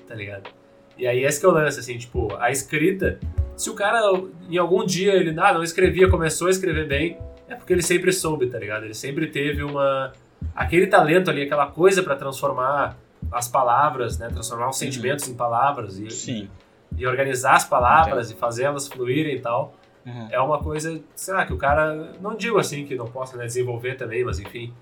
[0.06, 0.50] tá ligado?
[0.96, 3.18] E aí esse que é o lance, assim, tipo, a escrita,
[3.56, 4.00] se o cara
[4.48, 8.12] em algum dia ele ah, não escrevia, começou a escrever bem, é porque ele sempre
[8.12, 8.84] soube, tá ligado?
[8.84, 10.12] Ele sempre teve uma
[10.54, 12.96] aquele talento ali, aquela coisa para transformar
[13.32, 14.28] as palavras, né?
[14.28, 14.86] Transformar os uhum.
[14.86, 16.48] sentimentos em palavras e, Sim.
[16.96, 18.36] E, organizar as palavras Entendo.
[18.36, 19.74] e fazê-las fluírem e tal.
[20.04, 20.28] Uhum.
[20.30, 23.46] É uma coisa, sei lá, que o cara, não digo assim que não possa né,
[23.46, 24.72] desenvolver também, mas enfim.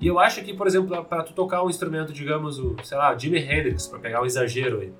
[0.00, 3.16] E eu acho que, por exemplo, para tu tocar um instrumento, digamos, o, sei lá,
[3.16, 4.92] Jimi Hendrix, para pegar um exagero aí.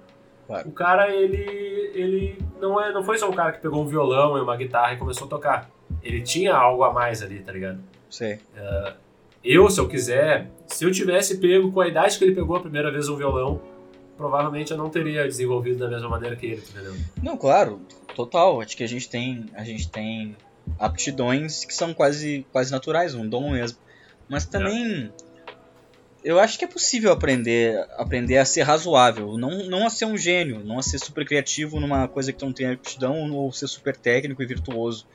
[0.46, 0.68] Claro.
[0.68, 4.38] O cara, ele, ele não, é, não foi só um cara que pegou um violão
[4.38, 5.70] e uma guitarra e começou a tocar.
[6.02, 7.80] Ele tinha algo a mais ali, tá ligado?
[8.08, 8.36] Sei.
[8.56, 8.94] Uh,
[9.44, 12.60] eu, se eu quiser, se eu tivesse pego com a idade que ele pegou a
[12.60, 13.60] primeira vez o violão,
[14.18, 16.94] provavelmente eu não teria desenvolvido da mesma maneira que ele, entendeu?
[17.22, 17.80] Não, claro,
[18.14, 18.60] total.
[18.60, 20.36] Acho que a gente tem, a gente tem
[20.78, 23.78] aptidões que são quase, quase naturais, um dom mesmo.
[24.28, 25.12] Mas também
[25.46, 25.52] é.
[26.24, 30.18] eu acho que é possível aprender, aprender a ser razoável, não, não a ser um
[30.18, 33.68] gênio, não a ser super criativo numa coisa que tu não tem aptidão ou ser
[33.68, 35.06] super técnico e virtuoso.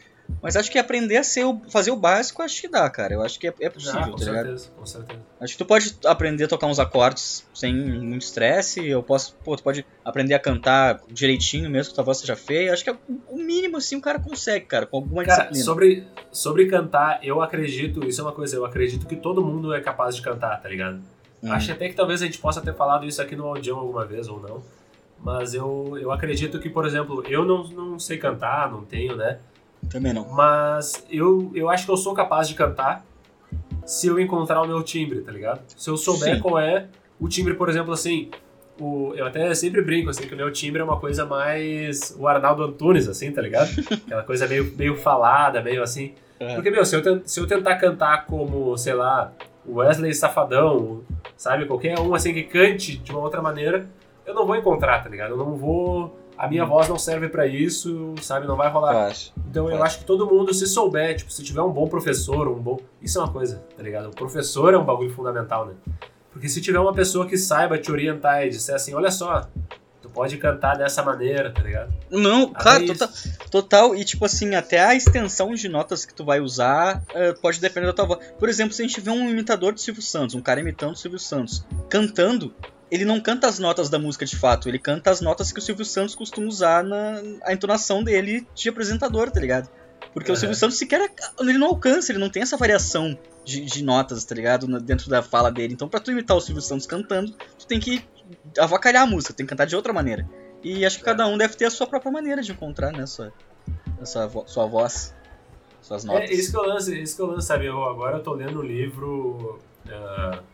[0.42, 3.14] Mas acho que aprender a ser o, fazer o básico, acho que dá, cara.
[3.14, 4.70] Eu acho que é, é possível, ah, com tá certeza, ligado?
[4.78, 5.20] Com certeza.
[5.40, 8.86] Acho que tu pode aprender a tocar uns acordes sem muito estresse.
[8.88, 12.74] Eu posso, pô, tu pode aprender a cantar direitinho mesmo que tua voz seja feia.
[12.74, 12.98] Acho que é
[13.30, 15.66] o mínimo assim o cara consegue, cara, com alguma cara, disciplina.
[15.66, 19.82] Sobre, sobre cantar, eu acredito, isso é uma coisa, eu acredito que todo mundo é
[19.82, 21.02] capaz de cantar, tá ligado?
[21.42, 21.52] Hum.
[21.52, 24.28] Acho até que talvez a gente possa ter falado isso aqui no audião alguma vez
[24.30, 24.64] ou não.
[25.20, 29.40] Mas eu, eu acredito que, por exemplo, eu não, não sei cantar, não tenho, né?
[29.90, 30.28] Também não.
[30.30, 33.06] Mas eu, eu acho que eu sou capaz de cantar
[33.86, 35.62] se eu encontrar o meu timbre, tá ligado?
[35.76, 36.42] Se eu souber Sim.
[36.42, 36.88] qual é
[37.20, 38.30] o timbre, por exemplo, assim,
[38.80, 42.28] o, eu até sempre brinco, assim, que o meu timbre é uma coisa mais o
[42.28, 43.70] Arnaldo Antunes, assim, tá ligado?
[44.06, 46.14] Aquela coisa meio, meio falada, meio assim.
[46.40, 46.56] É.
[46.56, 49.32] Porque, meu, se eu, se eu tentar cantar como, sei lá,
[49.68, 51.04] Wesley Safadão,
[51.38, 51.66] sabe?
[51.66, 53.86] Qualquer um, assim, que cante de uma outra maneira,
[54.26, 55.32] eu não vou encontrar, tá ligado?
[55.32, 58.48] Eu não vou a minha voz não serve para isso, sabe?
[58.48, 59.14] Não vai rolar.
[59.50, 62.60] Então eu acho que todo mundo, se souber, tipo, se tiver um bom professor, um
[62.60, 62.80] bom.
[63.02, 64.08] Isso é uma coisa, tá ligado?
[64.08, 65.74] O professor é um bagulho fundamental, né?
[66.32, 69.48] Porque se tiver uma pessoa que saiba te orientar e disser assim, olha só,
[70.02, 71.94] tu pode cantar dessa maneira, tá ligado?
[72.10, 73.10] Não, até claro, total,
[73.52, 77.62] total, E tipo assim, até a extensão de notas que tu vai usar uh, pode
[77.62, 78.20] depender da tua voz.
[78.40, 80.98] Por exemplo, se a gente vê um imitador de Silvio Santos, um cara imitando o
[80.98, 82.54] Silvio Santos, cantando,
[82.94, 85.62] ele não canta as notas da música de fato, ele canta as notas que o
[85.62, 89.68] Silvio Santos costuma usar na a entonação dele de apresentador, tá ligado?
[90.14, 93.84] Porque o Silvio Santos sequer ele não alcança, ele não tem essa variação de, de
[93.84, 94.68] notas, tá ligado?
[94.80, 95.74] Dentro da fala dele.
[95.74, 98.06] Então, pra tu imitar o Silvio Santos cantando, tu tem que
[98.60, 100.30] avacalhar a música, tem que cantar de outra maneira.
[100.64, 103.08] E acho que cada um deve ter a sua própria maneira de encontrar, né?
[103.08, 103.34] Sua,
[104.04, 105.16] sua, sua voz,
[105.82, 106.30] suas notas.
[106.30, 107.66] É isso que eu lanço, isso que eu lanço, sabe?
[107.66, 109.60] Eu, agora eu tô lendo um livro.
[109.88, 110.53] Uh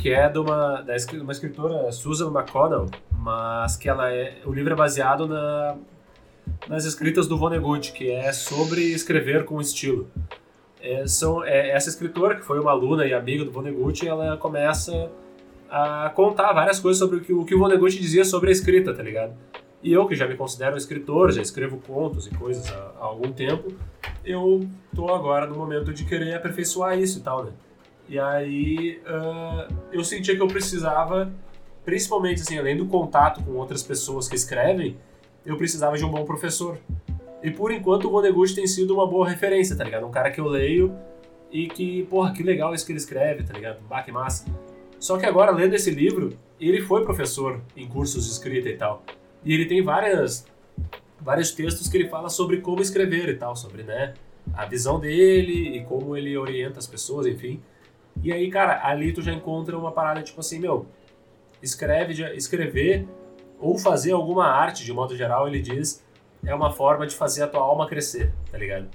[0.00, 2.86] que é de uma, da, uma escritora, Susan McConnell,
[3.18, 5.76] mas que ela é, o livro é baseado na,
[6.68, 10.08] nas escritas do Vonnegut, que é sobre escrever com estilo.
[10.80, 15.10] É, são, é, essa escritora, que foi uma aluna e amiga do Vonnegut, ela começa
[15.70, 18.92] a contar várias coisas sobre o que o, que o Vonnegut dizia sobre a escrita,
[18.94, 19.34] tá ligado?
[19.82, 23.04] E eu, que já me considero um escritor, já escrevo contos e coisas há, há
[23.04, 23.72] algum tempo,
[24.24, 27.52] eu tô agora no momento de querer aperfeiçoar isso e tal, né?
[28.08, 31.32] E aí uh, eu sentia que eu precisava,
[31.84, 34.96] principalmente assim, além do contato com outras pessoas que escrevem,
[35.44, 36.78] eu precisava de um bom professor.
[37.42, 40.06] E por enquanto o Vonnegut tem sido uma boa referência, tá ligado?
[40.06, 40.94] Um cara que eu leio
[41.50, 43.80] e que, porra, que legal isso que ele escreve, tá ligado?
[43.88, 44.46] Bah, que massa.
[44.98, 49.02] Só que agora, lendo esse livro, ele foi professor em cursos de escrita e tal.
[49.44, 50.46] E ele tem várias,
[51.20, 54.14] vários textos que ele fala sobre como escrever e tal, sobre, né,
[54.54, 57.60] a visão dele e como ele orienta as pessoas, enfim.
[58.22, 60.86] E aí, cara, ali tu já encontra uma parada tipo assim, meu,
[61.62, 63.06] escreve, escrever
[63.58, 66.04] ou fazer alguma arte, de modo geral, ele diz,
[66.44, 68.88] é uma forma de fazer a tua alma crescer, tá ligado?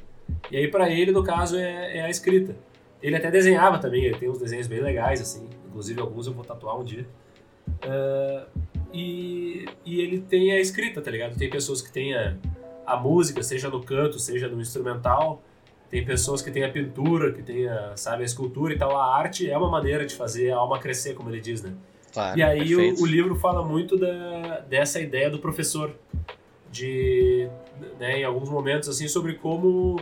[0.51, 2.55] E aí para ele, no caso, é, é, a escrita.
[3.01, 6.43] Ele até desenhava também, ele tem uns desenhos bem legais, assim, inclusive alguns eu vou
[6.43, 7.07] tatuar um dia.
[7.85, 8.45] Uh,
[8.93, 11.37] e, e ele tem a escrita, tá ligado?
[11.37, 12.35] Tem pessoas que têm a,
[12.85, 15.41] a música, seja no canto, seja no instrumental,
[15.89, 18.95] tem pessoas que têm a pintura, que têm a, sabe, a escultura e tal.
[18.95, 21.73] A arte é uma maneira de fazer a alma crescer, como ele diz, né?
[22.13, 25.93] Claro, e aí o, o, livro fala muito da, dessa ideia do professor,
[26.71, 27.47] de,
[27.99, 29.99] né, em alguns momentos, assim, sobre como,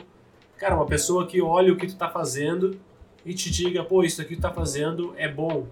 [0.57, 2.79] cara, uma pessoa que olha o que tu tá fazendo
[3.25, 5.67] e te diga, pô, isso aqui que tu tá fazendo é bom,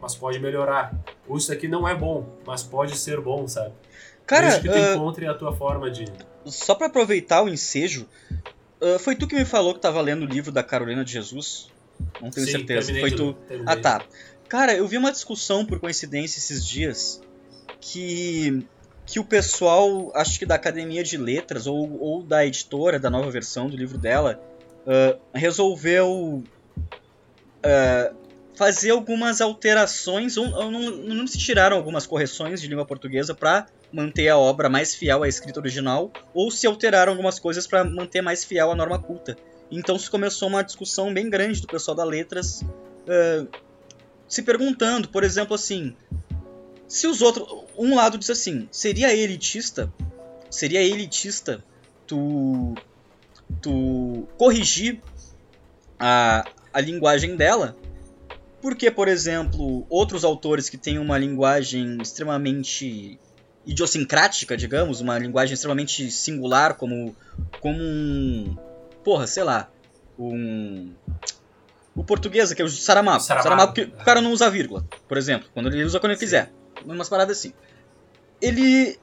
[0.00, 0.94] mas pode melhorar.
[1.26, 3.72] Ou isso aqui não é bom, mas pode ser bom, sabe?
[4.26, 6.04] Cara, Desde que tu uh, encontre a tua forma de...
[6.44, 8.06] Só para aproveitar o ensejo,
[8.80, 11.70] uh, foi tu que me falou que tava lendo o livro da Carolina de Jesus?
[12.20, 12.92] Não tenho Sim, certeza.
[12.98, 13.34] Foi tu.
[13.46, 13.72] Terminei.
[13.72, 14.04] Ah, tá.
[14.48, 17.20] Cara, eu vi uma discussão por coincidência esses dias
[17.80, 18.66] que
[19.06, 23.28] que o pessoal, acho que da Academia de Letras ou, ou da editora da nova
[23.28, 24.40] versão do livro dela,
[24.86, 26.44] uh, resolveu
[27.64, 28.16] uh,
[28.54, 33.66] fazer algumas alterações, ou, ou não, não se tiraram algumas correções de língua portuguesa para
[33.92, 38.22] manter a obra mais fiel à escrita original, ou se alteraram algumas coisas para manter
[38.22, 39.36] mais fiel à norma culta.
[39.70, 42.62] Então se começou uma discussão bem grande do pessoal da Letras.
[42.62, 43.48] Uh,
[44.28, 45.94] se perguntando, por exemplo, assim,
[46.86, 49.92] se os outros, um lado diz assim, seria elitista,
[50.50, 51.62] seria elitista
[52.06, 52.74] tu
[53.60, 55.00] tu corrigir
[55.98, 57.76] a, a linguagem dela,
[58.60, 63.18] porque, por exemplo, outros autores que têm uma linguagem extremamente
[63.66, 67.14] idiosincrática, digamos, uma linguagem extremamente singular, como
[67.60, 68.56] como um,
[69.04, 69.70] porra, sei lá,
[70.18, 70.92] um
[71.94, 73.20] o português, que é o Saramago.
[73.20, 75.48] Saramago, Saramago que o cara não usa vírgula, por exemplo.
[75.52, 76.26] Quando ele usa quando ele Sim.
[76.26, 76.52] quiser.
[76.84, 77.52] Umas paradas assim.
[78.40, 78.98] Ele.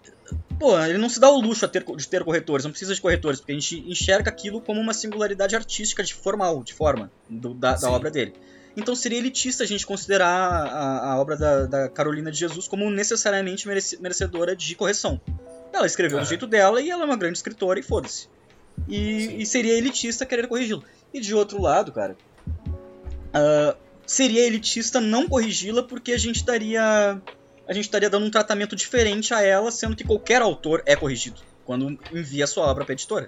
[0.60, 3.40] Pô, ele não se dá o luxo ter, de ter corretores, não precisa de corretores,
[3.40, 7.76] porque a gente enxerga aquilo como uma singularidade artística de formal, de forma, do, da,
[7.76, 8.34] da, obra dele.
[8.78, 12.88] Então seria elitista a gente considerar a, a obra da, da, Carolina de Jesus como
[12.92, 13.68] necessariamente
[14.00, 15.20] merecedora de correção.
[15.74, 18.30] Ela escreveu do jeito dela e ela é uma grande escritora e foda-se.
[18.88, 20.84] E, e, seria elitista querer corrigi-lo.
[21.12, 22.16] E de outro lado, cara,
[22.48, 27.20] uh, seria elitista não corrigi-la porque a gente daria
[27.68, 31.42] a gente estaria dando um tratamento diferente a ela, sendo que qualquer autor é corrigido
[31.66, 33.28] quando envia sua obra para editora.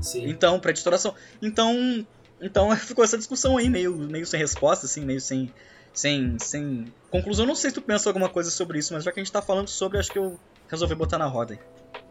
[0.00, 0.28] Sim.
[0.28, 1.14] Então, para editoração.
[1.40, 2.06] Então,
[2.40, 5.52] então ficou essa discussão aí meio, meio sem resposta, assim, meio sem
[5.92, 7.46] sem sem conclusão.
[7.46, 9.42] Não sei se tu pensa alguma coisa sobre isso, mas já que a gente tá
[9.42, 11.60] falando sobre, acho que eu resolvi botar na roda aí.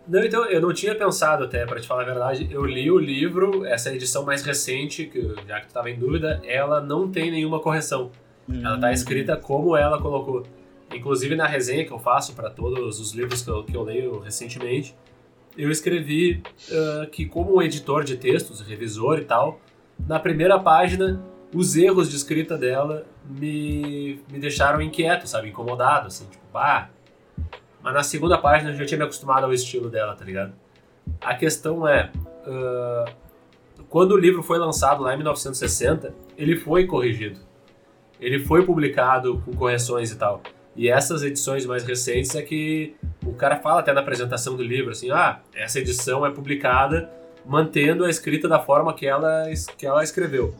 [0.07, 2.47] Não, então, eu não tinha pensado até, para te falar a verdade.
[2.49, 6.41] Eu li o livro, essa edição mais recente, que já que tu tava em dúvida,
[6.45, 8.11] ela não tem nenhuma correção.
[8.49, 8.61] Hum.
[8.63, 10.43] Ela tá escrita como ela colocou.
[10.93, 14.19] Inclusive na resenha que eu faço para todos os livros que eu, que eu leio
[14.19, 14.95] recentemente,
[15.57, 19.59] eu escrevi uh, que como editor de textos, revisor e tal,
[20.05, 21.21] na primeira página,
[21.53, 25.49] os erros de escrita dela me, me deixaram inquieto, sabe?
[25.49, 26.89] Incomodado, assim, tipo, pá,
[27.81, 30.53] mas na segunda página eu já tinha me acostumado ao estilo dela, tá ligado?
[31.21, 32.11] A questão é.
[32.45, 33.11] Uh,
[33.89, 37.39] quando o livro foi lançado lá em 1960, ele foi corrigido.
[38.19, 40.41] Ele foi publicado com correções e tal.
[40.75, 44.91] E essas edições mais recentes é que o cara fala até na apresentação do livro
[44.91, 47.09] assim: ah, essa edição é publicada
[47.47, 49.45] mantendo a escrita da forma que ela,
[49.77, 50.53] que ela escreveu.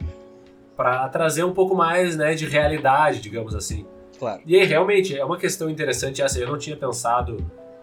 [0.76, 3.86] Para trazer um pouco mais né, de realidade, digamos assim.
[4.18, 4.42] Claro.
[4.46, 6.40] E aí, realmente, é uma questão interessante essa.
[6.40, 7.38] Eu não tinha pensado.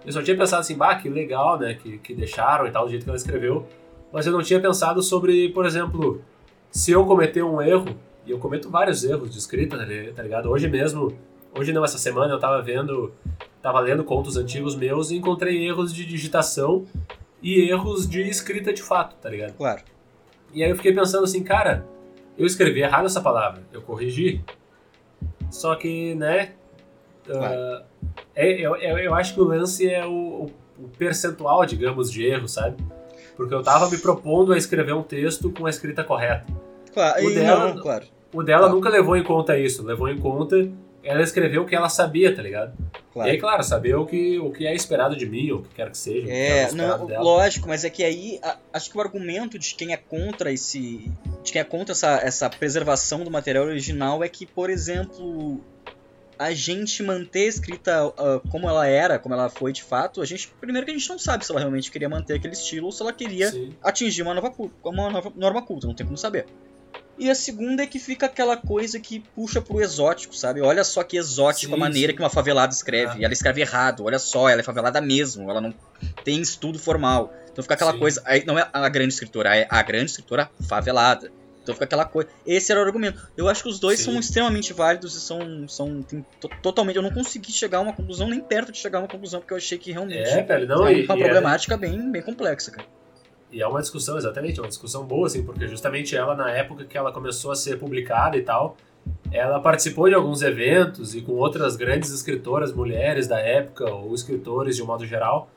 [0.04, 1.74] Eu só tinha pensado assim, bah, que legal, né?
[1.74, 3.66] Que, que deixaram e tal, do jeito que ela escreveu.
[4.12, 6.22] Mas eu não tinha pensado sobre, por exemplo,
[6.70, 9.84] se eu cometer um erro, E eu cometo vários erros de escrita, tá
[10.16, 10.48] tá ligado?
[10.48, 11.12] Hoje mesmo,
[11.56, 13.12] hoje não, essa semana eu tava vendo,
[13.60, 16.86] tava lendo contos antigos meus e encontrei erros de digitação
[17.44, 19.52] e erros de escrita de fato, tá ligado?
[19.52, 19.82] Claro.
[20.52, 21.86] E aí eu fiquei pensando assim, cara,
[22.38, 24.42] eu escrevi errado essa palavra, eu corrigi.
[25.50, 26.52] Só que, né,
[27.26, 27.54] Claro.
[27.54, 27.84] ah,
[28.34, 32.82] é, eu, eu, acho que o lance é o, o- percentual, digamos, de erro, sabe?
[33.36, 36.46] Porque eu tava me propondo a escrever um texto com a escrita correta.
[36.92, 37.26] Claro.
[37.26, 38.04] O dela- não, claro.
[38.32, 38.72] O dela Tá.
[38.72, 40.68] nunca levou em conta isso, levou em conta
[41.04, 42.74] ela escreveu o que ela sabia, tá ligado?
[43.12, 43.28] claro.
[43.28, 45.74] E aí, claro, saber o que, o que é esperado de mim, ou o que
[45.74, 46.22] quer que seja.
[46.22, 47.22] o que É, é esperado não, dela.
[47.22, 51.10] lógico, mas é que aí a- acho que o argumento de quem é contra esse.
[51.42, 55.60] de quem é contra essa, essa preservação do material original é que, por exemplo,
[56.36, 60.24] a gente manter a escrita ah, como ela era, como ela foi de fato, a
[60.24, 60.48] gente.
[60.60, 63.00] Primeiro que a gente não sabe se ela realmente queria manter aquele estilo ou se
[63.02, 63.72] ela queria Sim.
[63.82, 66.46] atingir uma nova, uma nova norma culta, não tem como saber.
[67.18, 70.60] E a segunda é que fica aquela coisa que puxa pro exótico, sabe?
[70.60, 72.16] Olha só que exótico Sim, a maneira sim.
[72.16, 73.12] que uma favelada escreve.
[73.14, 73.16] Ah.
[73.20, 75.72] E ela escreve errado, olha só, ela é favelada mesmo, ela não
[76.24, 77.32] tem estudo formal.
[77.52, 77.98] Então fica aquela Sim.
[78.00, 78.22] coisa.
[78.24, 81.30] Aí não é a grande escritora, é a grande escritora favelada.
[81.62, 82.28] Então fica aquela coisa.
[82.46, 83.26] Esse era o argumento.
[83.36, 85.66] Eu acho que os dois são extremamente válidos e são.
[85.66, 86.04] são
[86.60, 86.96] totalmente.
[86.96, 89.54] Eu não consegui chegar a uma conclusão, nem perto de chegar a uma conclusão, porque
[89.54, 92.20] eu achei que realmente É, velho, não, é e, uma e é- problemática bem, bem
[92.20, 92.86] complexa, cara.
[93.54, 96.84] E é uma discussão, exatamente, é uma discussão boa, assim, porque justamente ela, na época
[96.84, 98.76] que ela começou a ser publicada e tal,
[99.30, 104.74] ela participou de alguns eventos e com outras grandes escritoras, mulheres da época, ou escritores
[104.74, 105.48] de um modo geral,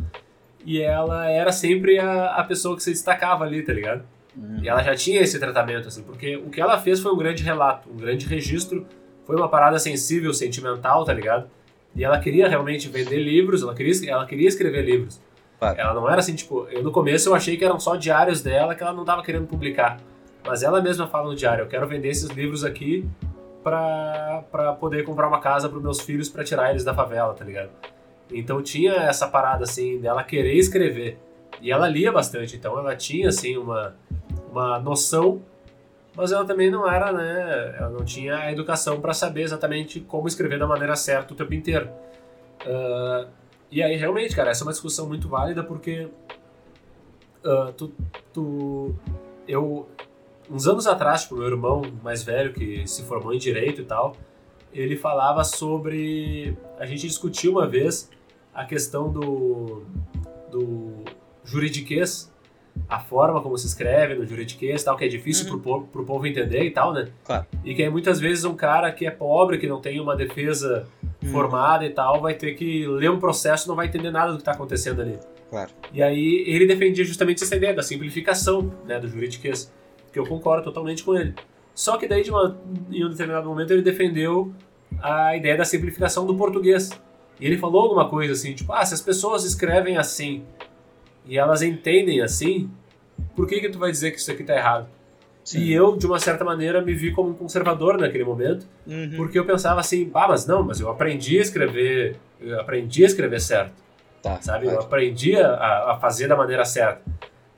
[0.64, 4.04] e ela era sempre a, a pessoa que se destacava ali, tá ligado?
[4.38, 4.60] Hum.
[4.62, 7.42] E ela já tinha esse tratamento, assim, porque o que ela fez foi um grande
[7.42, 8.86] relato, um grande registro,
[9.26, 11.50] foi uma parada sensível, sentimental, tá ligado?
[11.96, 15.20] E ela queria realmente vender livros, ela queria, ela queria escrever livros.
[15.60, 15.80] Claro.
[15.80, 18.76] Ela não era assim, tipo, eu no começo eu achei que eram só diários dela
[18.76, 19.98] que ela não tava querendo publicar.
[20.46, 23.08] Mas ela mesma fala no diário, eu quero vender esses livros aqui
[23.64, 27.70] pra poder comprar uma casa pros meus filhos pra tirar eles da favela, tá ligado?
[28.32, 31.18] Então tinha essa parada, assim, dela querer escrever.
[31.62, 33.96] E ela lia bastante, então ela tinha, assim, uma,
[34.52, 35.42] uma noção,
[36.16, 37.76] mas ela também não era, né?
[37.78, 41.54] Ela não tinha a educação pra saber exatamente como escrever da maneira certa o tempo
[41.54, 41.90] inteiro.
[42.66, 43.28] Ah,
[43.72, 46.08] e aí, realmente, cara, essa é uma discussão muito válida porque
[47.44, 47.92] ah, tu,
[48.34, 48.96] tu,
[49.48, 49.88] eu,
[50.50, 54.16] uns anos atrás, tipo, meu irmão mais velho, que se formou em Direito e tal,
[54.74, 56.58] ele falava sobre...
[56.78, 58.10] A gente discutiu uma vez
[58.54, 59.84] a questão do,
[60.52, 60.94] do
[61.44, 62.32] juridiquês,
[62.88, 65.52] a forma como se escreve no juridiquês e tal, que é difícil Uhum.
[65.52, 67.08] pro, povo, pro povo entender e tal, né?
[67.24, 67.46] Claro.
[67.64, 70.88] E que aí muitas vezes um cara que é pobre, que não tem uma defesa
[71.24, 71.30] Hum.
[71.30, 74.36] formada e tal, vai ter que ler um processo e não vai entender nada do
[74.36, 75.18] que está acontecendo ali.
[75.50, 75.72] Claro.
[75.92, 79.72] E aí ele defendia justamente essa ideia da simplificação né, do juridiquês,
[80.12, 81.34] que eu concordo totalmente com ele.
[81.74, 82.60] Só que daí, de uma,
[82.92, 84.52] em um determinado momento, ele defendeu
[85.00, 86.90] a ideia da simplificação do português.
[87.40, 90.44] E ele falou alguma coisa assim, tipo, ah, se as pessoas escrevem assim
[91.26, 92.70] e elas entendem assim,
[93.36, 94.88] por que que tu vai dizer que isso aqui tá errado?
[95.48, 95.60] Sim.
[95.62, 99.14] E eu, de uma certa maneira, me vi como um conservador naquele momento, Uhum.
[99.16, 103.08] porque eu pensava assim, ah, mas não, mas eu aprendi a escrever, eu aprendi a
[103.08, 103.72] escrever certo,
[104.22, 104.68] Tá, sabe?
[104.68, 107.02] Eu aprendi a, a fazer da maneira certa.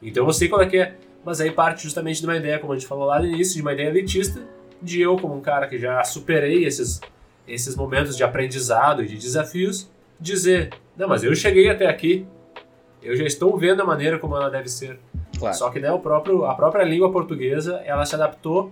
[0.04, 0.94] Então eu sei qual é que é.
[1.26, 3.62] Mas aí parte justamente de uma ideia, como a gente falou lá no início, de
[3.64, 4.40] uma ideia elitista,
[4.80, 7.02] de eu como um cara que já superei esses,
[7.48, 12.28] esses momentos de aprendizado e de desafios, dizer, não, mas eu cheguei até aqui,
[13.02, 15.00] eu já estou vendo a maneira como ela deve ser.
[15.40, 15.56] Claro.
[15.56, 18.72] Só que né, o próprio, a própria língua portuguesa, ela se adaptou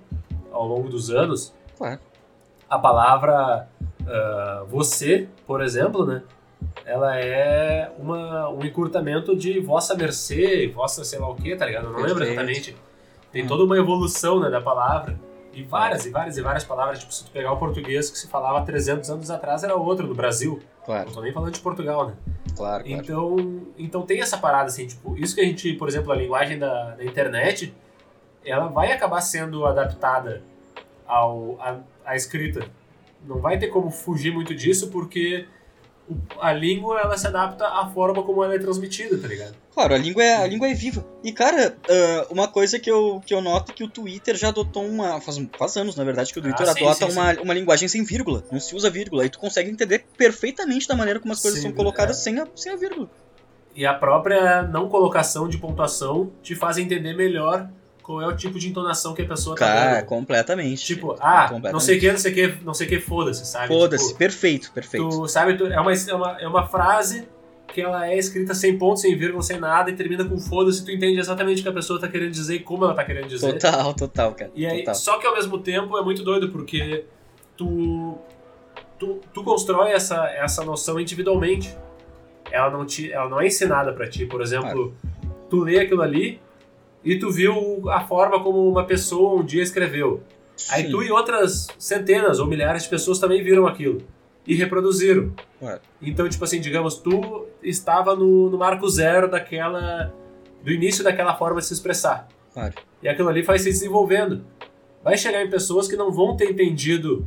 [0.52, 2.00] ao longo dos anos Claro.
[2.70, 3.68] a palavra
[4.08, 6.22] ah, você, por exemplo, né?
[6.86, 11.86] Ela é uma, um encurtamento de vossa mercê, vossa sei lá o que, tá ligado?
[11.86, 12.32] Eu não lembro Perfeito.
[12.42, 12.76] exatamente.
[13.32, 13.48] Tem Hum.
[13.48, 15.20] toda uma evolução né, da palavra.
[15.54, 17.00] E várias e várias e várias palavras.
[17.00, 20.16] Tipo, se tu pegar o português que se falava 300 anos atrás era outro no
[20.16, 20.60] Brasil.
[20.88, 22.14] Claro, Não tô nem falando de Portugal, né?
[22.56, 23.02] claro, claro.
[23.04, 23.36] Então,
[23.78, 26.96] então tem essa parada, assim, tipo, isso que a gente, por exemplo, a linguagem da,
[26.96, 27.74] da internet,
[28.46, 30.42] ela vai acabar sendo adaptada
[31.06, 32.66] ao, à, à escrita.
[33.26, 35.46] Não vai ter como fugir muito disso, porque
[36.40, 39.56] a língua, ela se adapta à forma como ela é transmitida, tá ligado?
[39.74, 41.06] Claro, a língua é, a língua é viva.
[41.24, 44.48] E, cara, ah, uma coisa que eu, que eu noto é que o Twitter já
[44.48, 45.20] adotou uma.
[45.22, 47.88] Faz, faz anos, na verdade, que o Twitter Ah, sim, adota sim, uma, uma linguagem
[47.88, 48.44] sem vírgula.
[48.52, 49.26] Não se usa vírgula.
[49.26, 52.22] E tu consegue entender perfeitamente da maneira como as coisas Sim, são colocadas é.
[52.22, 53.10] sem, a, sem a vírgula.
[53.76, 57.70] E a própria não colocação de pontuação te faz entender melhor
[58.08, 60.06] qual é o tipo de entonação que a pessoa tá Cara, dando.
[60.06, 60.86] completamente.
[60.86, 61.74] Tipo, ah, Completamente.
[61.74, 63.68] não sei o que, não sei o que, não sei o que, foda-se, sabe?
[63.68, 65.10] Foda-se, Tipo, perfeito, perfeito.
[65.10, 67.28] Tu sabe, tu- é, uma, é, uma, é uma frase
[67.68, 70.90] que ela é escrita sem ponto, sem vírgula, sem nada e termina com foda-se, tu
[70.90, 73.52] entende exatamente o que a pessoa tá querendo dizer e como ela tá querendo dizer.
[73.60, 74.52] Total, total, cara.
[74.56, 74.96] E aí, total.
[74.96, 77.04] só que ao mesmo tempo é muito doido, porque
[77.58, 78.18] tu,
[78.98, 81.76] tu, tu constrói essa, essa noção individualmente.
[82.50, 84.26] Ela não, te, ela não é ensinada pra ti.
[84.26, 84.96] Por exemplo,
[85.50, 86.40] tu lê aquilo ali
[87.08, 90.22] e tu viu a forma como uma pessoa um dia escreveu.
[90.70, 90.92] Aí Sim.
[90.92, 94.02] tu e outras centenas ou milhares de pessoas também viram aquilo
[94.46, 95.32] e reproduziram.
[95.58, 95.80] Claro.
[96.02, 100.14] Então, tipo assim, digamos, tu estava no, no marco zero daquela.
[100.62, 102.28] do início daquela forma de se expressar.
[102.54, 102.74] Claro.
[103.02, 104.44] E aquilo ali vai se desenvolvendo.
[105.02, 107.26] Vai chegar em pessoas que não vão ter entendido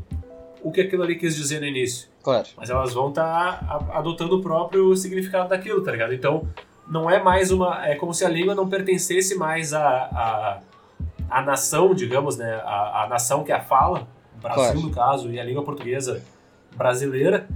[0.63, 2.09] o que aquilo ali quis dizer no início.
[2.23, 2.49] Claro.
[2.55, 6.13] Mas elas vão estar adotando o próprio significado daquilo, tá ligado?
[6.13, 6.47] Então,
[6.91, 7.87] não é mais uma.
[7.87, 10.59] É como se a língua não pertencesse mais à, à,
[11.31, 12.61] à nação, digamos, né?
[12.65, 14.81] A, nação que a fala, o Brasil Claro.
[14.81, 16.23] no caso, e a língua portuguesa
[16.77, 17.49] brasileira,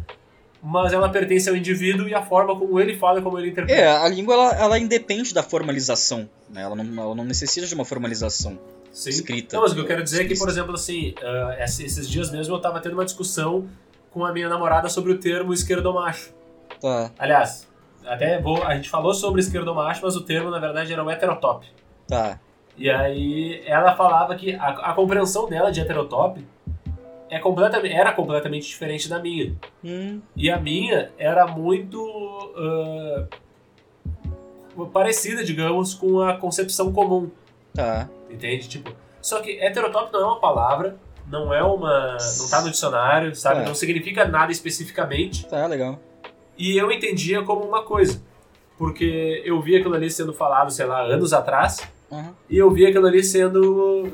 [0.62, 3.80] mas ela pertence ao indivíduo e a forma como ele fala e como ele interpreta.
[3.80, 6.62] É, a língua ela, ela independe da formalização, né?
[6.62, 8.58] Ela não, ela não necessita de uma formalização
[8.92, 9.10] Sim.
[9.10, 9.56] escrita.
[9.56, 11.14] Não, mas o que eu quero dizer é que, por exemplo, assim,
[11.58, 13.66] esse- esses dias mesmo eu tava tendo uma discussão
[14.10, 16.32] com a minha namorada sobre o termo esquerdomacho.
[16.80, 17.66] Tá, Aliás,
[18.06, 21.66] até vou, a gente falou sobre esquerdomacho, mas o termo, na verdade, era o heterotop.
[22.08, 22.38] tá.
[22.76, 26.44] E aí ela falava que a, a compreensão dela de heterotop
[27.30, 29.54] é completamente, era completamente diferente da minha.
[29.84, 32.04] Hum, E a minha era muito
[32.56, 33.26] ah,
[34.92, 37.30] parecida, digamos, com a concepção comum.
[37.72, 38.08] tá.
[38.28, 38.68] Entende?
[38.68, 38.92] Tipo,
[39.22, 40.96] só que heterotop não é uma palavra,
[41.30, 42.16] não é uma.
[42.40, 43.60] não tá no dicionário, sabe?
[43.62, 43.64] É.
[43.64, 45.46] Não significa nada especificamente.
[45.46, 46.00] Tá, legal.
[46.58, 48.22] E eu entendia como uma coisa.
[48.78, 51.80] Porque eu via aquilo ali sendo falado, sei lá, anos atrás,
[52.10, 52.32] Uhum.
[52.50, 54.04] e eu via aquilo ali sendo.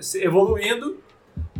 [0.00, 0.98] se- evoluindo,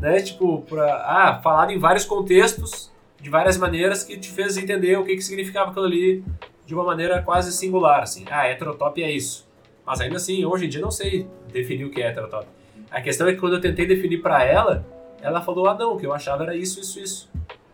[0.00, 0.20] né?
[0.22, 0.84] Tipo, pra.
[1.06, 2.90] Ah, falado em vários contextos,
[3.20, 6.24] de várias maneiras, que te fez entender o que, que significava aquilo ali
[6.66, 8.24] de uma maneira quase singular, assim.
[8.30, 9.46] Ah, heterotop é isso.
[9.84, 12.46] Mas ainda assim, hoje em dia não sei definir o que é heterotop.
[12.90, 14.86] A questão é que quando eu tentei definir pra ela,
[15.20, 17.30] ela falou, ah não, o que eu achava era isso, isso, isso.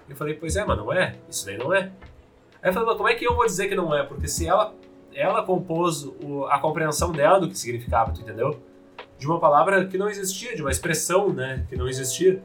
[0.09, 1.91] Eu falei, pois é, mas não é, isso daí não é.
[2.67, 4.03] Aí eu falei, como é que eu vou dizer que não é?
[4.03, 4.75] Porque se ela,
[5.15, 8.61] ela compôs o- a compreensão dela do que significava, tu entendeu?
[9.17, 12.43] De uma palavra que não existia, de uma expressão, né, que não existia.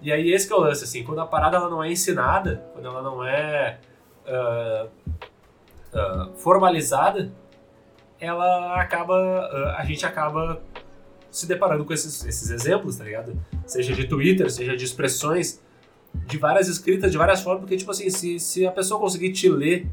[0.00, 2.64] E aí esse que é o lance, assim, quando a parada ela não é ensinada,
[2.74, 3.80] quando ela não é
[4.24, 4.86] ah,
[5.92, 7.32] ah, formalizada,
[8.20, 10.62] ela acaba, ah, a gente acaba
[11.28, 13.36] se deparando com esses, esses exemplos, tá ligado?
[13.66, 15.60] Seja de Twitter, seja de expressões,
[16.26, 19.48] de várias escritas, de várias formas, porque, tipo assim, se, se a pessoa conseguir te
[19.48, 19.86] ler,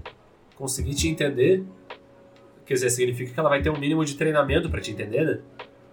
[0.56, 1.64] conseguir te entender,
[2.66, 5.40] quer dizer, significa que ela vai ter um mínimo de treinamento pra te entender, né?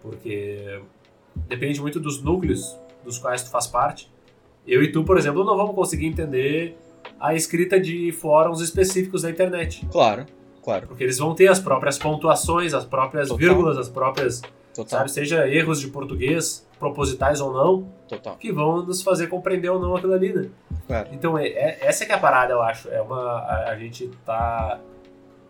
[0.02, 0.80] Porque
[1.34, 4.10] depende muito dos núcleos dos quais tu faz parte.
[4.66, 6.76] Eu e tu, por exemplo, não vamos conseguir entender
[7.18, 9.86] a escrita de fóruns específicos da internet.
[9.90, 10.26] Claro,
[10.62, 10.86] claro.
[10.86, 13.38] Porque eles vão ter as próprias pontuações, as próprias Total.
[13.38, 14.42] vírgulas, as próprias,
[14.74, 18.36] Total, sabe, seja erros de português, propositais ou não, total.
[18.36, 20.48] que vão nos fazer compreender ou não aquilo ali, né?
[20.88, 21.08] Claro.
[21.12, 22.88] Então, é, é- essa é que é a parada, eu acho.
[22.88, 24.80] É uma, a, a gente tá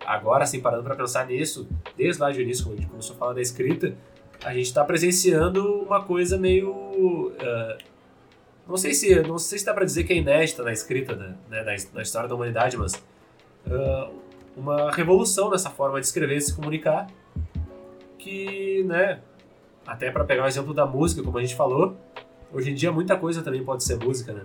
[0.05, 1.67] agora, assim, parando pra pensar nisso,
[1.97, 3.95] desde lá de início, quando a gente começou a falar da escrita,
[4.45, 7.33] a gente tá presenciando uma coisa meio...
[7.41, 7.79] ah,
[8.69, 11.35] não sei se não sei se dá pra dizer que é inédita na escrita, né,
[11.49, 12.93] né, na, na história da humanidade, mas
[13.71, 14.11] ah,
[14.57, 17.07] uma revolução nessa forma de escrever e se comunicar
[18.19, 19.21] que, né,
[19.93, 21.97] até pra pegar o exemplo da música, como a gente falou,
[22.53, 24.43] hoje em dia muita coisa também pode ser música, né?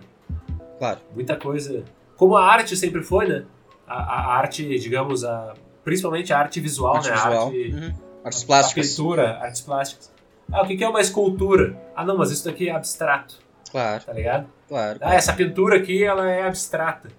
[0.78, 1.00] Claro.
[1.14, 1.84] muita coisa.
[2.18, 3.46] Como a arte sempre foi, né?
[3.88, 7.16] A, a arte, digamos, a, principalmente a arte visual, Arte né?
[7.16, 7.34] visual.
[7.34, 7.94] A arte, Uhum.
[8.24, 8.90] Artes a plásticas.
[8.90, 10.12] pintura, artes plásticas.
[10.52, 11.76] Ah, o que é uma escultura?
[11.96, 13.38] Ah, não, mas isso daqui é abstrato,
[13.72, 14.48] Claro, tá ligado?
[14.68, 15.00] claro.
[15.02, 17.10] Ah, essa pintura aqui, ela é abstrata.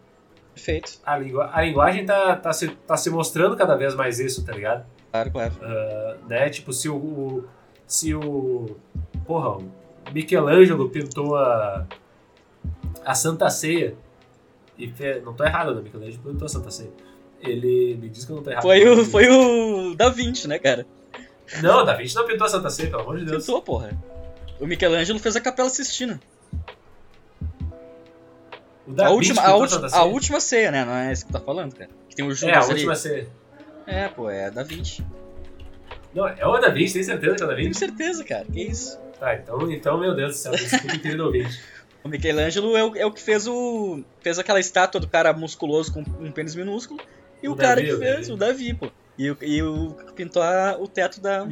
[0.54, 0.98] Perfeito.
[1.04, 4.52] A, lingu a linguagem tá, tá, se, tá se mostrando cada vez mais isso, tá
[4.52, 4.84] ligado?
[5.12, 5.52] Claro, claro.
[5.62, 6.48] Ah, né?
[6.50, 7.44] Tipo, se o, o-
[7.86, 8.76] se o
[9.26, 9.62] porra, o
[10.12, 11.86] Michelangelo pintou a
[13.04, 13.94] a Santa Ceia
[14.78, 15.82] e fe- não tô errado, né?
[15.82, 16.90] Michelangelo pintou a Santa Ceia.
[17.40, 18.62] Ele me diz que eu não tô errado.
[18.62, 20.86] Foi o, foi o Da Vinci, né, cara?
[21.62, 23.44] Não, Da Vinci não pintou a Santa Ceia, pelo amor de Deus.
[23.46, 23.90] Pintou, porra.
[24.58, 26.18] O Michelangelo fez a Capela Sistina.
[28.98, 30.02] A última, a, Santa a Ceia.
[30.04, 30.84] última ceia, né?
[30.84, 31.90] Não é isso que tu tá falando, cara.
[32.08, 32.72] Que tem o Judas É, a ali.
[32.72, 33.28] última ceia.
[33.86, 35.04] É, pô, é Da Vinci.
[36.16, 37.78] Não, é o Da Vinci, tem certeza que é o Da Tenho Vinci?
[37.78, 38.44] certeza, cara.
[38.46, 38.98] Que isso?
[39.20, 41.60] Tá, então, então, meu Deus do céu, desculpa, querido ouvinte.
[42.02, 44.02] O Michelangelo é o, é o que fez o.
[44.20, 47.00] fez aquela estátua do cara musculoso com um pênis minúsculo.
[47.42, 48.32] E o, O cara Davi, que o fez, Davi.
[48.32, 48.90] o Davi, pô.
[49.18, 51.44] E, o- e o que pintou a- o teto da,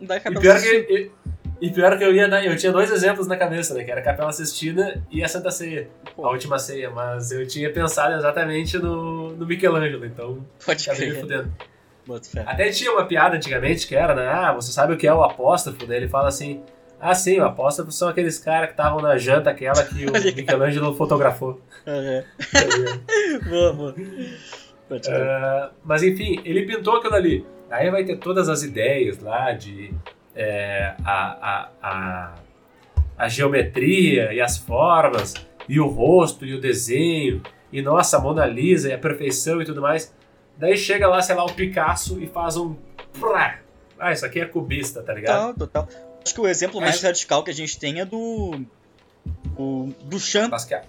[0.00, 0.86] da E Capela pior que Sistina.
[0.90, 1.12] ele,
[1.60, 3.82] E pior que eu ia eu tinha dois exemplos na cabeça, né?
[3.82, 6.26] Que era a Capela Sistina e a Santa Ceia, Pô.
[6.26, 11.18] a última ceia, mas eu tinha pensado exatamente no, no Michelangelo, então Pode crer.
[11.20, 11.52] fudendo.
[12.46, 14.26] Até tinha uma piada antigamente que era, né?
[14.28, 15.86] Ah, você sabe o que é o apóstrofo?
[15.86, 16.62] Daí ele fala assim:
[17.00, 20.94] Ah, sim, o apóstrofo são aqueles caras que estavam na janta aquela que o Michelangelo
[20.94, 21.60] fotografou.
[22.54, 23.02] Ligado?
[23.48, 23.94] boa, boa.
[25.08, 27.46] Ah, mas enfim, ele pintou aquilo ali.
[27.70, 29.92] Aí vai ter todas as ideias lá de
[30.34, 31.10] é, a,
[31.50, 32.34] a, a,
[33.18, 35.34] a geometria e as formas,
[35.68, 37.42] e o rosto e o desenho,
[37.72, 40.14] e nossa, a Mona Lisa e a perfeição e tudo mais.
[40.58, 42.74] Daí chega lá, sei lá, o Picasso e faz um.
[43.98, 45.54] Ah, isso aqui é cubista, tá ligado?
[45.54, 46.06] Total, total.
[46.24, 48.64] Acho que o exemplo mais Acho- radical que a gente tem é do.
[49.58, 50.50] O Duchamp.
[50.50, 50.86] Basquiat.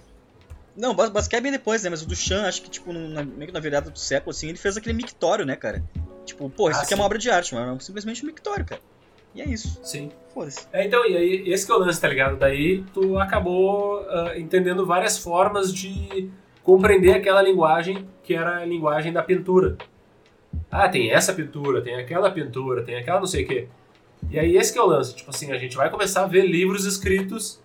[0.76, 1.90] Não, Bas- Basquiat é bem depois, né?
[1.90, 4.58] Mas o Duchamp, acho que, tipo, na- meio que na virada do século, assim, ele
[4.58, 5.82] fez aquele mictório, né, cara?
[6.24, 7.00] Tipo, pô, isso Ah, aqui é sim.
[7.00, 8.80] uma obra de arte, mas é simplesmente um mictório, cara.
[9.34, 9.80] E é isso.
[9.82, 10.10] Sim.
[10.34, 10.66] Foda-se.
[10.72, 12.36] É, então, e aí, esse que é o lance, tá ligado?
[12.36, 16.30] Daí tu acabou ah, entendendo várias formas de
[16.68, 19.78] compreender aquela linguagem que era a linguagem da pintura.
[20.70, 23.68] Ah, tem essa pintura, tem aquela pintura, tem aquela não sei o quê.
[24.30, 26.44] E aí esse que é o lance, tipo assim, a gente vai começar a ver
[26.44, 27.58] livros escritos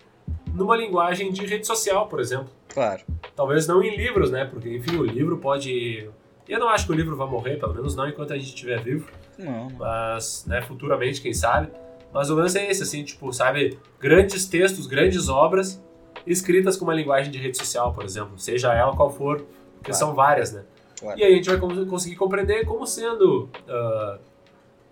[0.54, 2.48] numa linguagem de rede social, por exemplo.
[2.72, 3.02] Claro.
[3.36, 4.46] Talvez não em livros, né?
[4.46, 6.08] Porque, enfim, o livro pode...
[6.48, 8.82] Eu não acho que o livro vai morrer, pelo menos não enquanto a gente estiver
[8.82, 9.76] vivo Não, não.
[9.76, 11.68] mas, né, futuramente, quem sabe.
[12.10, 15.78] Mas o lance é esse, assim, tipo, sabe, grandes textos, grandes obras
[16.26, 19.38] escritas com uma linguagem de rede social, por exemplo, seja ela qual for,
[19.74, 19.98] porque Claro.
[19.98, 20.62] são várias, né?
[20.98, 21.18] Claro.
[21.18, 24.18] E aí a gente vai cons- conseguir compreender como sendo ah,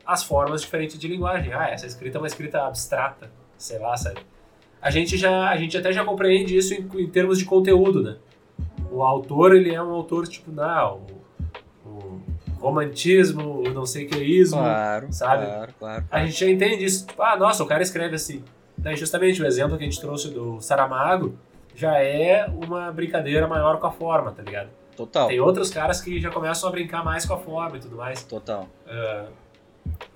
[0.04, 1.52] as formas diferentes de linguagem.
[1.52, 4.20] Ah, essa escrita é uma escrita abstrata, sei lá, sabe?
[4.80, 8.16] A gente já, a gente até já compreende isso em, em termos de conteúdo, né?
[8.90, 11.06] O autor, ele é um autor, tipo, não,
[11.86, 12.20] o, o
[12.60, 15.46] romantismo, o não sei o que ismo, Claro, sabe?
[15.46, 16.04] claro, claro.
[16.10, 17.06] a gente já entende isso.
[17.06, 18.42] Tipo, ah, nossa, o cara escreve assim.
[18.82, 21.34] Daí, justamente, o exemplo que a gente trouxe do Saramago
[21.74, 24.68] já é uma brincadeira maior com a forma, tá ligado?
[24.96, 25.28] Total.
[25.28, 28.22] Tem outros caras que já começam a brincar mais com a forma e tudo mais.
[28.24, 28.68] Total.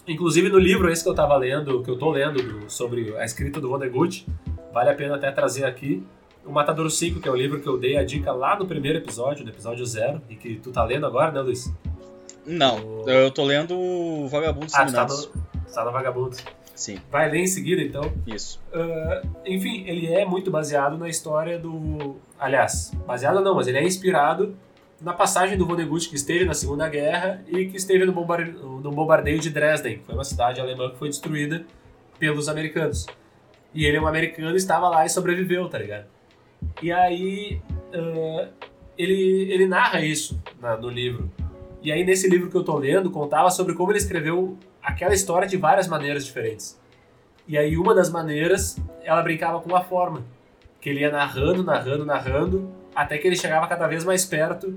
[0.07, 3.25] Inclusive, no livro esse que eu tava lendo, que eu tô lendo do- sobre a
[3.25, 4.27] escrita do Vonnegut,
[4.73, 6.07] vale a pena até trazer aqui
[6.45, 8.99] o Matadouro 5, que é o livro que eu dei a dica lá no primeiro
[8.99, 11.73] episódio, no episódio zero, e que tu tá lendo agora, né, Luiz?
[12.47, 15.27] Não, O- eu tô lendo o Vagabundo Ah, tá Iluminados.
[15.27, 15.33] no,
[15.67, 16.37] tu tá no Vagabundo.
[16.77, 18.13] Sim, Vai ler em seguida, então.
[18.27, 18.61] isso.
[18.73, 22.17] Ah, enfim, ele é muito baseado na história do.
[22.39, 24.55] Aliás, baseado não, mas ele é inspirado
[25.01, 29.39] na passagem do Vonnegut que esteve na Segunda Guerra e que esteve no, no bombardeio
[29.41, 31.65] de Dresden, que foi uma cidade alemã que foi destruída
[32.19, 33.07] pelos americanos.
[33.75, 36.07] E ele é um americano e estava lá e sobreviveu, tá ligado?
[36.83, 37.61] E aí
[37.95, 38.49] ah,
[38.99, 41.31] ele, ele narra isso na- no livro.
[41.83, 45.49] E aí nesse livro que eu tô lendo contava sobre como ele escreveu aquela história
[45.49, 46.81] de várias maneiras diferentes.
[47.49, 50.25] E aí uma das maneiras, ela brincava com a forma.
[50.81, 54.77] Que ele ia narrando, narrando, narrando, até que ele chegava cada vez mais perto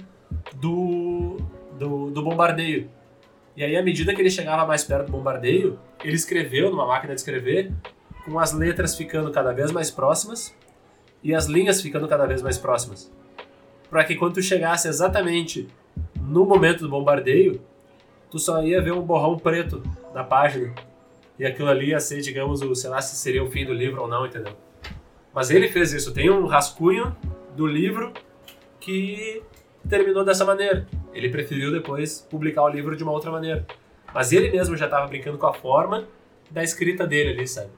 [0.56, 1.38] do,
[1.78, 2.90] do, do bombardeio.
[3.56, 7.14] E aí, à medida que ele chegava mais perto do bombardeio, ele escreveu numa máquina
[7.14, 7.72] de escrever,
[8.26, 10.56] com as letras ficando cada vez mais próximas
[11.24, 13.12] e as linhas ficando cada vez mais próximas.
[13.90, 15.68] Para que quando tu chegasse exatamente
[16.20, 17.62] no momento do bombardeio,
[18.32, 19.84] tu só ia ver um borrão preto
[20.14, 20.74] na página.
[21.38, 24.02] E aquilo ali ia ser, digamos, o, sei lá se seria o fim do livro
[24.02, 24.54] ou não, entendeu?
[25.34, 26.14] Mas ele fez isso.
[26.14, 27.16] Tem um rascunho
[27.56, 28.14] do livro
[28.80, 29.42] que
[29.88, 30.88] terminou dessa maneira.
[31.14, 33.66] Ele preferiu depois publicar o livro de uma outra maneira.
[34.14, 36.08] Mas ele mesmo já estava brincando com a forma
[36.50, 37.70] da escrita dele ali, sabe?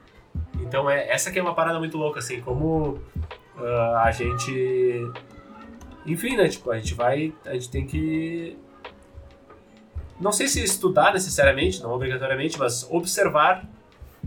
[0.60, 3.00] Então é essa que é uma parada muito louca, assim, como
[3.56, 5.12] ah, a gente.
[6.06, 6.48] Enfim, né?
[6.48, 7.32] Tipo, a gente vai.
[7.44, 8.56] A gente tem que.
[10.22, 13.68] Não sei se estudar necessariamente, não obrigatoriamente, mas observar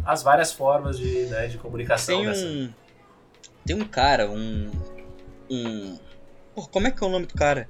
[0.05, 2.45] as várias formas de, né, de comunicação Tem dessa.
[2.45, 2.69] um.
[3.65, 4.69] Tem um cara, um.
[5.49, 5.97] Um.
[6.53, 7.69] Pô, como é que é o nome do cara?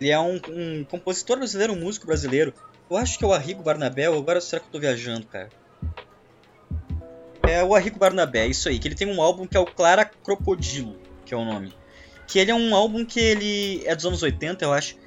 [0.00, 2.54] Ele é um, um compositor brasileiro, um músico brasileiro.
[2.90, 5.50] Eu acho que é o Arrigo Barnabé, ou agora será que eu tô viajando, cara?
[7.46, 10.06] É o Arrigo Barnabé, isso aí, que ele tem um álbum que é o Clara
[10.06, 10.96] Crocodilo,
[11.26, 11.74] que é o nome.
[12.26, 15.03] Que ele é um álbum que ele é dos anos 80, eu acho.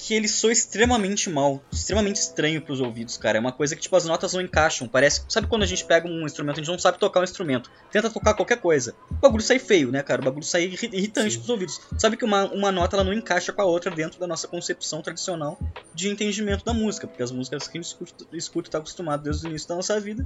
[0.00, 3.36] Que ele soa extremamente mal, extremamente estranho pros ouvidos, cara.
[3.36, 4.86] É uma coisa que, tipo, as notas não encaixam.
[4.86, 5.24] Parece.
[5.28, 8.08] Sabe quando a gente pega um instrumento, a gente não sabe tocar um instrumento, tenta
[8.08, 8.94] tocar qualquer coisa.
[9.10, 10.22] O bagulho sai feio, né, cara?
[10.22, 11.38] O bagulho sai irri- irritante Sim.
[11.38, 11.80] pros ouvidos.
[11.98, 15.02] Sabe que uma, uma nota ela não encaixa com a outra dentro da nossa concepção
[15.02, 15.58] tradicional
[15.92, 19.24] de entendimento da música, porque as músicas que a gente escuta, escuta e tá acostumado
[19.24, 20.24] desde o início da nossa vida,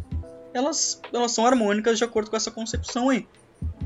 [0.52, 3.26] elas, elas são harmônicas de acordo com essa concepção aí.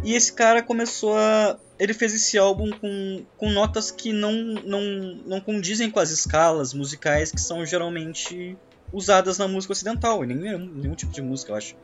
[0.05, 1.59] E esse cara começou a.
[1.79, 4.83] Ele fez esse álbum com, com notas que não, não,
[5.27, 8.57] não condizem com as escalas musicais que são geralmente
[8.93, 11.77] usadas na música ocidental, em nenhum, nenhum tipo de música, eu acho.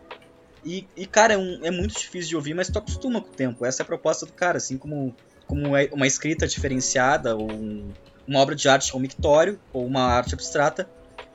[0.64, 3.32] E, e cara, é, um, é, muito difícil de ouvir, mas tu acostuma com o
[3.32, 3.66] tempo.
[3.66, 5.14] Essa é a proposta do cara, assim como,
[5.46, 7.90] como é uma escrita diferenciada, ou um,
[8.26, 10.88] uma obra de arte mictório, ou uma arte abstrata.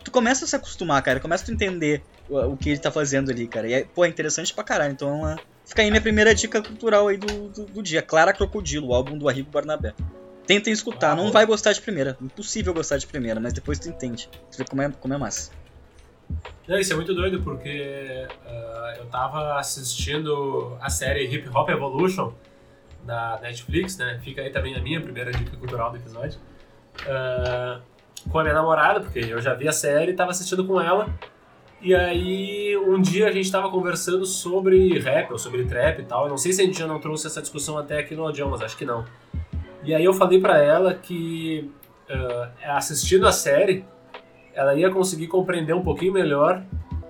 [0.03, 3.29] Tu começa a se acostumar, cara, começa a entender o, o, que ele tá fazendo
[3.29, 3.67] ali, cara.
[3.67, 4.93] E é, pô, é interessante pra caralho.
[4.93, 5.35] Então, é,
[5.67, 8.01] fica aí minha primeira dica cultural aí do, do, do dia.
[8.01, 9.93] Clara Crocodilo, o álbum do Arrigo Barnabé.
[10.47, 12.17] Tentem escutar, ah, não vai gostar de primeira.
[12.21, 14.29] Impossível gostar de primeira, mas depois tu entende.
[14.49, 15.51] Tu vê como é, como é massa.
[16.65, 22.33] Não, isso é muito doido porque uh, eu tava assistindo a série Hip Hop Evolution
[23.03, 24.19] da Netflix, né?
[24.23, 26.39] Fica aí também a minha primeira dica cultural do episódio.
[27.01, 27.81] Uh,
[28.29, 31.13] com a minha namorada, porque eu já vi a série e tava assistindo com ela.
[31.79, 36.23] E aí, um dia a gente tava conversando sobre rap ou sobre trap e tal.
[36.23, 38.49] Eu não sei se a gente já não trouxe essa discussão até aqui no Audião,
[38.49, 39.05] mas acho que não.
[39.83, 41.71] E aí eu falei para ela que
[42.09, 43.85] uh, assistindo a série,
[44.53, 46.63] ela ia conseguir compreender um pouquinho melhor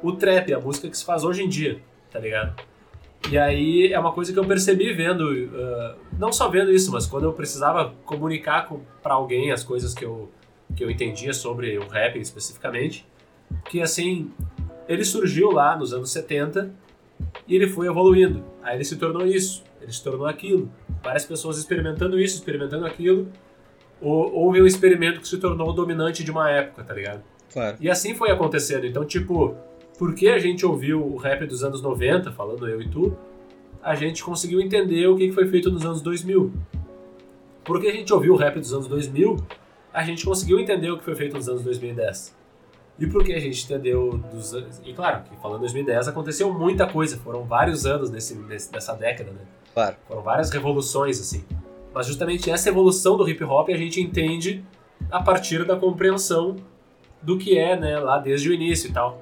[0.04, 1.80] o trap, a música que se faz hoje em dia,
[2.12, 2.62] tá ligado?
[3.32, 7.08] E aí é uma coisa que eu percebi vendo, uh, não só vendo isso, mas
[7.08, 8.70] quando eu precisava comunicar
[9.02, 10.30] para alguém as coisas que eu,
[10.76, 13.06] que eu entendia sobre o rap especificamente,
[13.70, 14.32] que assim,
[14.88, 16.72] ele surgiu lá nos anos 70
[17.48, 18.44] e ele foi evoluindo.
[18.62, 20.72] Aí ele se tornou isso, ele se tornou aquilo.
[21.04, 23.28] Várias pessoas experimentando isso, experimentando aquilo.
[24.00, 27.24] Houve um experimento que se tornou dominante de uma época, tá ligado?
[27.52, 27.78] Claro.
[27.80, 28.86] E assim foi acontecendo.
[28.86, 29.56] Então, tipo,
[29.98, 33.18] porque a gente ouviu o rap dos anos 90, falando eu e tu,
[33.82, 36.54] a gente conseguiu entender o que foi feito nos anos 2000.
[37.64, 39.38] Porque a gente ouviu o rap dos anos 2000,
[39.92, 42.37] a gente conseguiu entender o que foi feito nos anos 2010.
[43.00, 44.82] E porque a gente entendeu dos anos.
[44.84, 49.32] E claro, que falando 2010 aconteceu muita coisa, foram vários anos nesse, nesse, nessa década,
[49.32, 49.42] né?
[49.74, 49.96] Claro.
[50.08, 51.46] Foram várias revoluções, assim.
[51.94, 54.64] Mas justamente essa evolução do hip hop a gente entende
[55.12, 56.56] a partir da compreensão
[57.22, 59.22] do que é, né, lá desde o início e tal.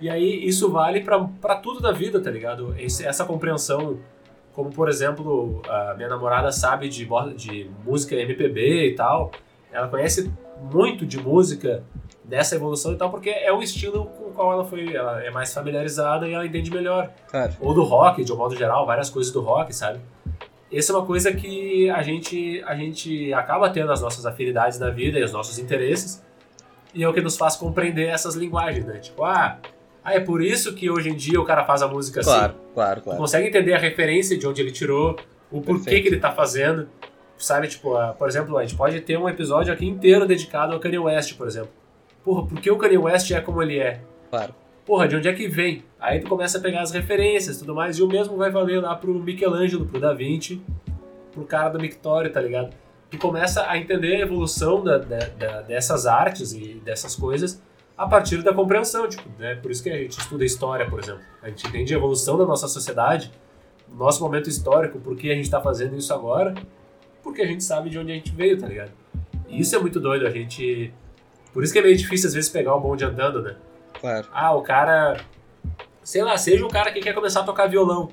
[0.00, 2.74] E aí isso vale para tudo da vida, tá ligado?
[2.78, 3.98] Esse, essa compreensão,
[4.52, 9.32] como por exemplo, a minha namorada sabe de, de música MPB e tal,
[9.72, 10.30] ela conhece
[10.62, 11.82] muito de música
[12.24, 15.30] dessa evolução e tal, porque é o estilo com o qual ela foi, ela é
[15.30, 17.10] mais familiarizada e ela entende melhor.
[17.28, 17.52] Claro.
[17.60, 20.00] Ou do rock, de um modo geral, várias coisas do rock, sabe?
[20.72, 24.90] Essa é uma coisa que a gente, a gente acaba tendo as nossas afinidades na
[24.90, 26.22] vida e os nossos interesses,
[26.92, 28.98] e é o que nos faz compreender essas linguagens, né?
[28.98, 29.58] Tipo, ah,
[30.02, 32.54] ah, é por isso que hoje em dia o cara faz a música claro, assim.
[32.74, 35.16] Claro, claro, Tu consegue entender a referência de onde ele tirou,
[35.50, 36.02] o porquê Perfeito.
[36.02, 36.88] que ele tá fazendo.
[37.38, 40.80] Sabe, tipo, uh, por exemplo, a gente pode ter um episódio aqui inteiro dedicado ao
[40.80, 41.70] Kanye West, por exemplo.
[42.24, 44.00] Porra, por que o Kanye West é como ele é?
[44.30, 44.54] Claro.
[44.84, 45.84] Porra, de onde é que vem?
[46.00, 48.80] Aí tu começa a pegar as referências e tudo mais, e o mesmo vai valer
[48.80, 50.62] lá pro Michelangelo, pro Da Vinci,
[51.32, 52.70] pro cara do Mictório, tá ligado?
[53.10, 57.62] tu começa a entender a evolução da, da, da, dessas artes e dessas coisas
[57.96, 59.54] a partir da compreensão, tipo, né?
[59.54, 61.22] Por isso que a gente estuda história, por exemplo.
[61.42, 63.32] A gente entende a evolução da nossa sociedade,
[63.90, 66.54] nosso momento histórico, por que a gente está fazendo isso agora,
[67.26, 68.92] porque a gente sabe de onde a gente veio, tá ligado?
[69.48, 70.92] E isso é muito doido, a gente...
[71.52, 73.56] Por isso que é meio difícil às vezes pegar o bonde andando, né?
[74.00, 74.28] Claro.
[74.32, 75.16] Ah, o cara...
[76.04, 78.10] Sei lá, seja o cara que quer começar a tocar violão.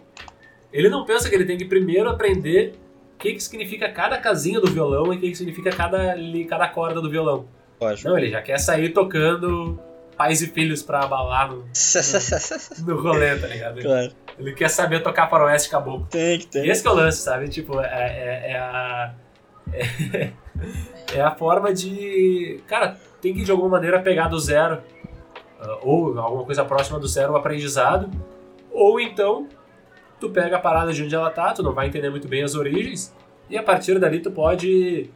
[0.72, 2.74] Ele não pensa que ele tem que primeiro aprender
[3.20, 6.16] que, que significa cada casinha do violão e o que, que significa cada,
[6.50, 7.46] cada corda do violão.
[7.80, 8.10] Lógico.
[8.10, 9.80] Não, ele já quer sair tocando
[10.16, 13.82] pais e filhos pra abalar no, no, no rolê, tá ligado?
[13.84, 14.12] Claro.
[14.38, 16.08] Ele quer saber tocar para o oeste caboclo.
[16.10, 16.68] Tem que ter.
[16.68, 17.48] Esse que é o lance, sabe?
[17.50, 19.14] Tipo, é, é, é a.
[19.72, 20.32] É,
[21.16, 22.60] é, a forma de.
[22.68, 24.82] Cara, tem que de alguma maneira pegar do zero,
[25.62, 28.10] uh, ou alguma coisa próxima do zero, o aprendizado,
[28.72, 29.48] ou então
[30.20, 32.56] tu pega a parada de onde ela tá, tu não vai entender muito bem as
[32.56, 33.14] origens,
[33.50, 35.10] e a partir dali tu pode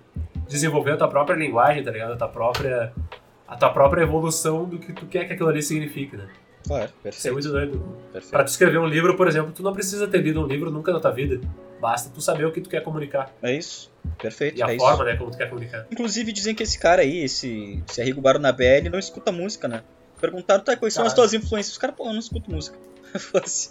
[0.48, 2.14] desenvolver a tua própria linguagem, tá ligado?
[2.14, 2.94] A tua própria,
[3.48, 6.28] a tua própria evolução do que tu quer que aquilo ali signifique, né?
[6.68, 7.18] Claro, perfeito.
[7.18, 7.98] Isso é muito doido.
[8.12, 8.32] Perfeito.
[8.32, 10.92] Pra tu escrever um livro, por exemplo, tu não precisa ter lido um livro nunca
[10.92, 11.40] na tua vida.
[11.80, 13.32] Basta tu saber o que tu quer comunicar.
[13.42, 13.92] É isso.
[14.18, 14.58] Perfeito.
[14.58, 15.04] E a é forma, isso.
[15.06, 15.88] né, como tu quer comunicar.
[15.90, 19.84] Inclusive dizem que esse cara aí, esse, esse Arrigo Barnabé, ele não escuta música, né?
[20.20, 21.74] Perguntaram, tá, quais são as tuas influências?
[21.74, 22.78] Os caras, pô, eu não escuto música.
[23.42, 23.70] Assim.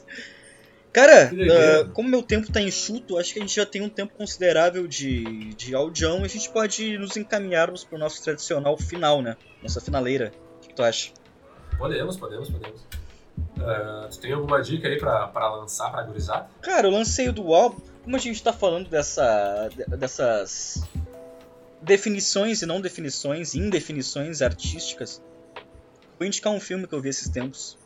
[0.96, 4.14] Cara, uh, como meu tempo tá enxuto, acho que a gente já tem um tempo
[4.16, 9.36] considerável de, de audião e a gente pode nos encaminharmos pro nosso tradicional final, né?
[9.62, 10.32] Nossa finaleira.
[10.56, 11.10] O que, tu acha?
[11.76, 12.80] Podemos, podemos, podemos.
[12.80, 16.48] Uh, tu tem alguma dica aí pra, pra lançar pra gurizada?
[16.62, 17.78] Cara, eu lancei o do álbum.
[18.02, 19.68] Como a gente tá falando dessa,
[19.98, 20.82] dessas
[21.82, 25.22] definições e não definições, indefinições artísticas,
[26.18, 27.76] vou indicar um filme que eu vi esses tempos.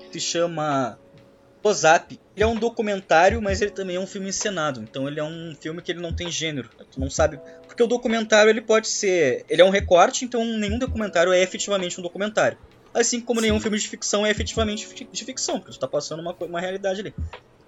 [0.00, 0.98] Que se chama
[1.62, 4.80] Ozap, ele é um documentário, mas ele também é um filme encenado.
[4.82, 6.68] Então ele é um filme que ele não tem gênero.
[6.90, 7.38] Tu não sabe.
[7.66, 9.44] Porque o documentário ele pode ser.
[9.48, 12.58] Ele é um recorte, então nenhum documentário é efetivamente um documentário.
[12.92, 13.46] Assim como Sim.
[13.46, 17.00] nenhum filme de ficção é efetivamente de ficção, porque tu tá passando uma, uma realidade
[17.00, 17.14] ali.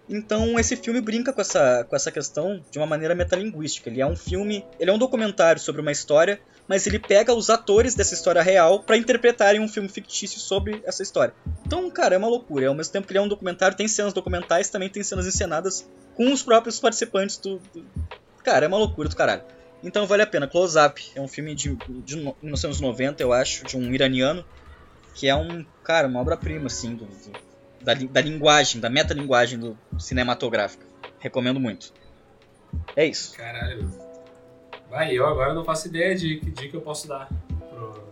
[0.08, 3.88] Então esse filme brinca com essa, com essa questão de uma maneira metalinguística.
[3.88, 7.48] Ele é um filme, ele é um documentário sobre uma história, mas ele pega os
[7.48, 11.34] atores dessa história real para interpretarem um filme fictício sobre essa história.
[11.66, 12.68] Então, cara, é uma loucura.
[12.68, 15.88] Ao mesmo tempo que ele é um documentário, tem cenas documentais, também tem cenas encenadas
[16.14, 17.84] com os próprios participantes do, do...
[18.42, 19.42] Cara, é uma loucura do caralho.
[19.82, 20.46] Então vale a pena.
[20.46, 24.44] Close Up é um filme de, de 1990, eu acho, de um iraniano,
[25.14, 27.53] que é um, cara, uma obra-prima, assim, do, do
[27.84, 30.82] da, da linguagem, da metalinguagem do cinematográfico.
[31.18, 31.92] Recomendo muito.
[32.96, 33.36] É isso.
[33.36, 33.88] Caralho.
[34.90, 37.28] Vai, eu agora não faço ideia de que dica eu posso dar.
[37.70, 38.04] Pro...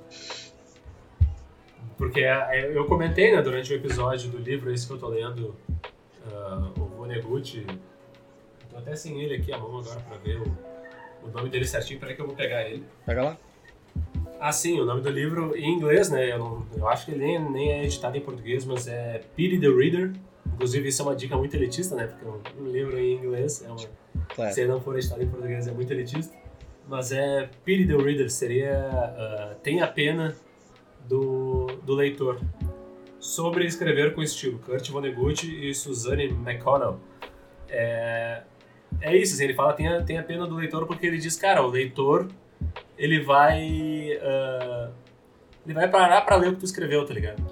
[1.97, 5.57] Porque é, eu comentei, né, durante o episódio do livro esse que eu tô lendo,
[6.27, 7.67] uh, o Vonnegut.
[8.71, 10.59] Tô até sem ele aqui à mão agora pra ver o,
[11.25, 12.01] o nome dele certinho.
[12.01, 12.85] Peraí que eu vou pegar ele.
[13.07, 13.39] Pega lá.
[14.45, 16.33] Ah, sim, o nome do livro em inglês, né?
[16.33, 19.61] Eu, não, eu acho que ele nem, nem, é editado em português, mas é Pity
[19.61, 20.15] the Reader.
[20.55, 22.09] Inclusive, isso é uma dica muito elitista, né?
[22.09, 22.27] Porque
[22.61, 23.79] um, livro em inglês, é uma,
[24.35, 24.53] claro.
[24.53, 26.35] se ele não for editado em português, é muito elitista.
[26.89, 30.35] Mas é Pity the Reader, seria uh, Tenha Pena
[31.09, 32.41] do, do Leitor.
[33.21, 36.99] Sobre escrever com estilo, Kurt Vonnegut e Suzanne McConnell.
[37.69, 38.43] É,
[39.01, 41.69] é isso, assim, ele fala tenha, tenha pena do leitor porque ele diz, cara, o
[41.69, 42.27] leitor
[42.99, 44.19] ele vai.
[44.19, 44.93] Uh,
[45.65, 47.43] ele vai parar pra ler o que tu escreveu, tá ligado?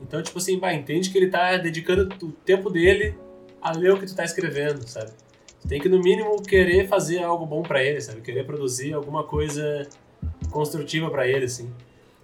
[0.00, 3.16] Então, tipo assim, vai, entende que ele tá dedicando o tempo dele
[3.60, 5.10] a ler o que tu tá escrevendo, sabe?
[5.60, 8.20] Tu tem que, no mínimo, querer fazer algo bom para ele, sabe?
[8.20, 9.88] Querer produzir alguma coisa
[10.50, 11.72] construtiva para ele, assim.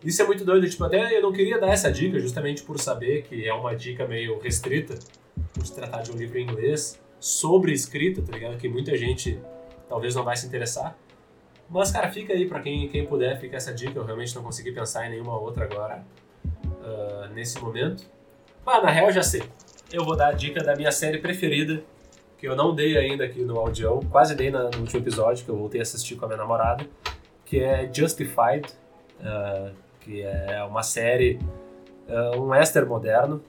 [0.05, 3.22] Isso é muito doido, tipo, até eu não queria dar essa dica justamente por saber
[3.22, 4.99] que é uma dica meio restrita,
[5.53, 8.57] por se tratar de um livro em inglês, sobre escrita, tá ligado?
[8.59, 9.39] Que muita gente
[9.89, 10.97] talvez não vai se interessar.
[11.69, 13.99] Mas, cara, fica aí para quem, quem puder, fica essa dica.
[13.99, 16.05] Eu realmente não consegui pensar em nenhuma outra agora,
[16.62, 18.05] uh, nesse momento.
[18.65, 19.43] Mas, na real, já sei.
[19.93, 21.83] Eu vou dar a dica da minha série preferida,
[22.39, 24.01] que eu não dei ainda aqui no audião.
[24.11, 26.87] Quase dei no último episódio, que eu voltei a assistir com a minha namorada,
[27.45, 28.69] que é Justified,
[29.21, 31.39] uh, que é uma série,
[32.09, 33.43] uh, um western moderno,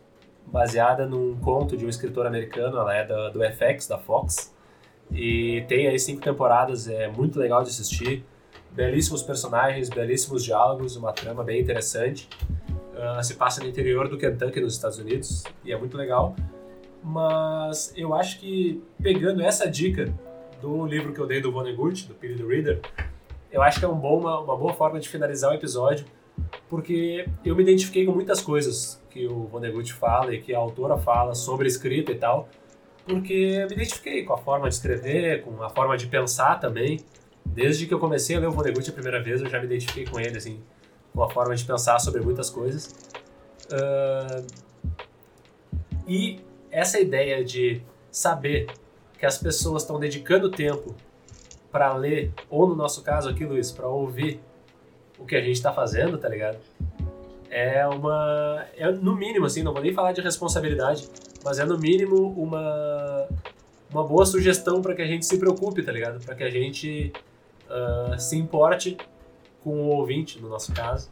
[0.45, 2.78] baseada num conto de um escritor americano.
[2.78, 4.55] Ela é do, do FX, da Fox.
[5.12, 8.24] E tem aí cinco temporadas, é muito legal de assistir.
[8.72, 12.28] Belíssimos personagens, belíssimos diálogos, uma trama bem interessante.
[12.70, 16.36] Uh, se passa no interior do Kentucky, nos Estados Unidos, e é muito legal.
[17.03, 20.14] Mas eu acho que, pegando essa dica
[20.62, 22.82] do livro que eu dei do Vonnegut, do the Reader,
[23.51, 26.06] eu acho que é um bom, uma, uma boa forma de finalizar o episódio,
[26.68, 30.97] porque eu me identifiquei com muitas coisas que o Vonnegut fala e que a autora
[30.97, 32.49] fala sobre escrita e tal,
[33.06, 36.99] porque eu me identifiquei com a forma de escrever, com a forma de pensar também.
[37.45, 40.06] Desde que eu comecei a ler o Vonnegut a primeira vez, eu já me identifiquei
[40.06, 40.62] com ele, assim,
[41.14, 42.93] com a forma de pensar sobre muitas coisas.
[43.72, 44.45] Uh,
[46.08, 46.39] e
[46.72, 47.82] essa ideia de
[48.12, 48.68] saber
[49.18, 50.95] que as pessoas estão dedicando tempo
[51.72, 54.39] para ler, ou no nosso caso aqui, Luiz, para ouvir
[55.20, 56.58] o que a gente está fazendo, tá ligado?
[57.49, 58.66] É uma.
[58.76, 61.08] É, no mínimo, assim, não vou nem falar de responsabilidade,
[61.45, 63.27] mas é no mínimo uma,
[63.91, 66.25] uma boa sugestão para que a gente se preocupe, tá ligado?
[66.25, 67.13] Para que a gente
[67.69, 68.97] uh, se importe
[69.63, 71.11] com o ouvinte, no nosso caso,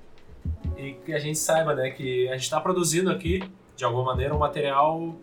[0.76, 3.44] e que a gente saiba, né, que a gente está produzindo aqui,
[3.76, 5.16] de alguma maneira, um material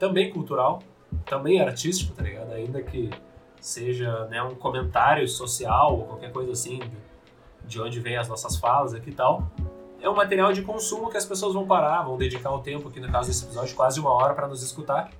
[0.00, 0.82] também cultural,
[1.26, 2.52] também artístico, tá ligado?
[2.52, 3.08] Ainda que
[3.60, 6.80] seja né, um comentário social ou qualquer coisa assim,
[7.64, 9.48] de onde vem as nossas falas aqui e tal,
[10.00, 13.00] é um material de consumo que as pessoas vão parar, vão dedicar o tempo, aqui
[13.00, 15.10] no caso desse episódio, quase uma hora para nos escutar.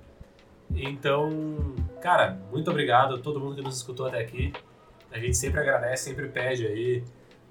[0.73, 4.53] Então, cara, muito obrigado a todo mundo que nos escutou até aqui.
[5.11, 7.03] A gente sempre agradece, sempre pede aí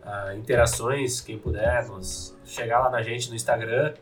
[0.02, 3.94] uh, interações, quem puder, nos chegar lá na gente no Instagram,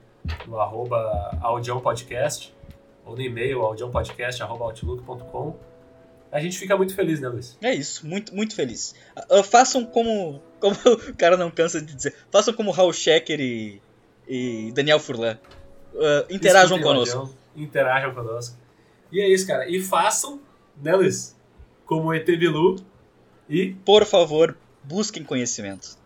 [0.46, 1.36] no arroba
[3.04, 5.68] ou no e-mail audionpodcast.outlook.com
[6.30, 7.56] a gente fica muito feliz, né, Luiz?
[7.62, 8.94] É isso, muito, muito feliz.
[9.30, 10.74] Uh, façam como, como
[11.10, 13.80] o cara não cansa de dizer, façam como Raul Schecker e,
[14.28, 15.38] e Daniel Furlan.
[15.94, 17.34] Uh, interajam conosco.
[17.56, 18.56] interajam conosco.
[19.10, 19.68] E é isso, cara.
[19.68, 20.40] E façam,
[20.80, 21.36] né, Luiz?
[21.84, 22.76] Como o ET Bilu
[23.48, 23.74] e...
[23.84, 25.97] Por favor, busquem conhecimento.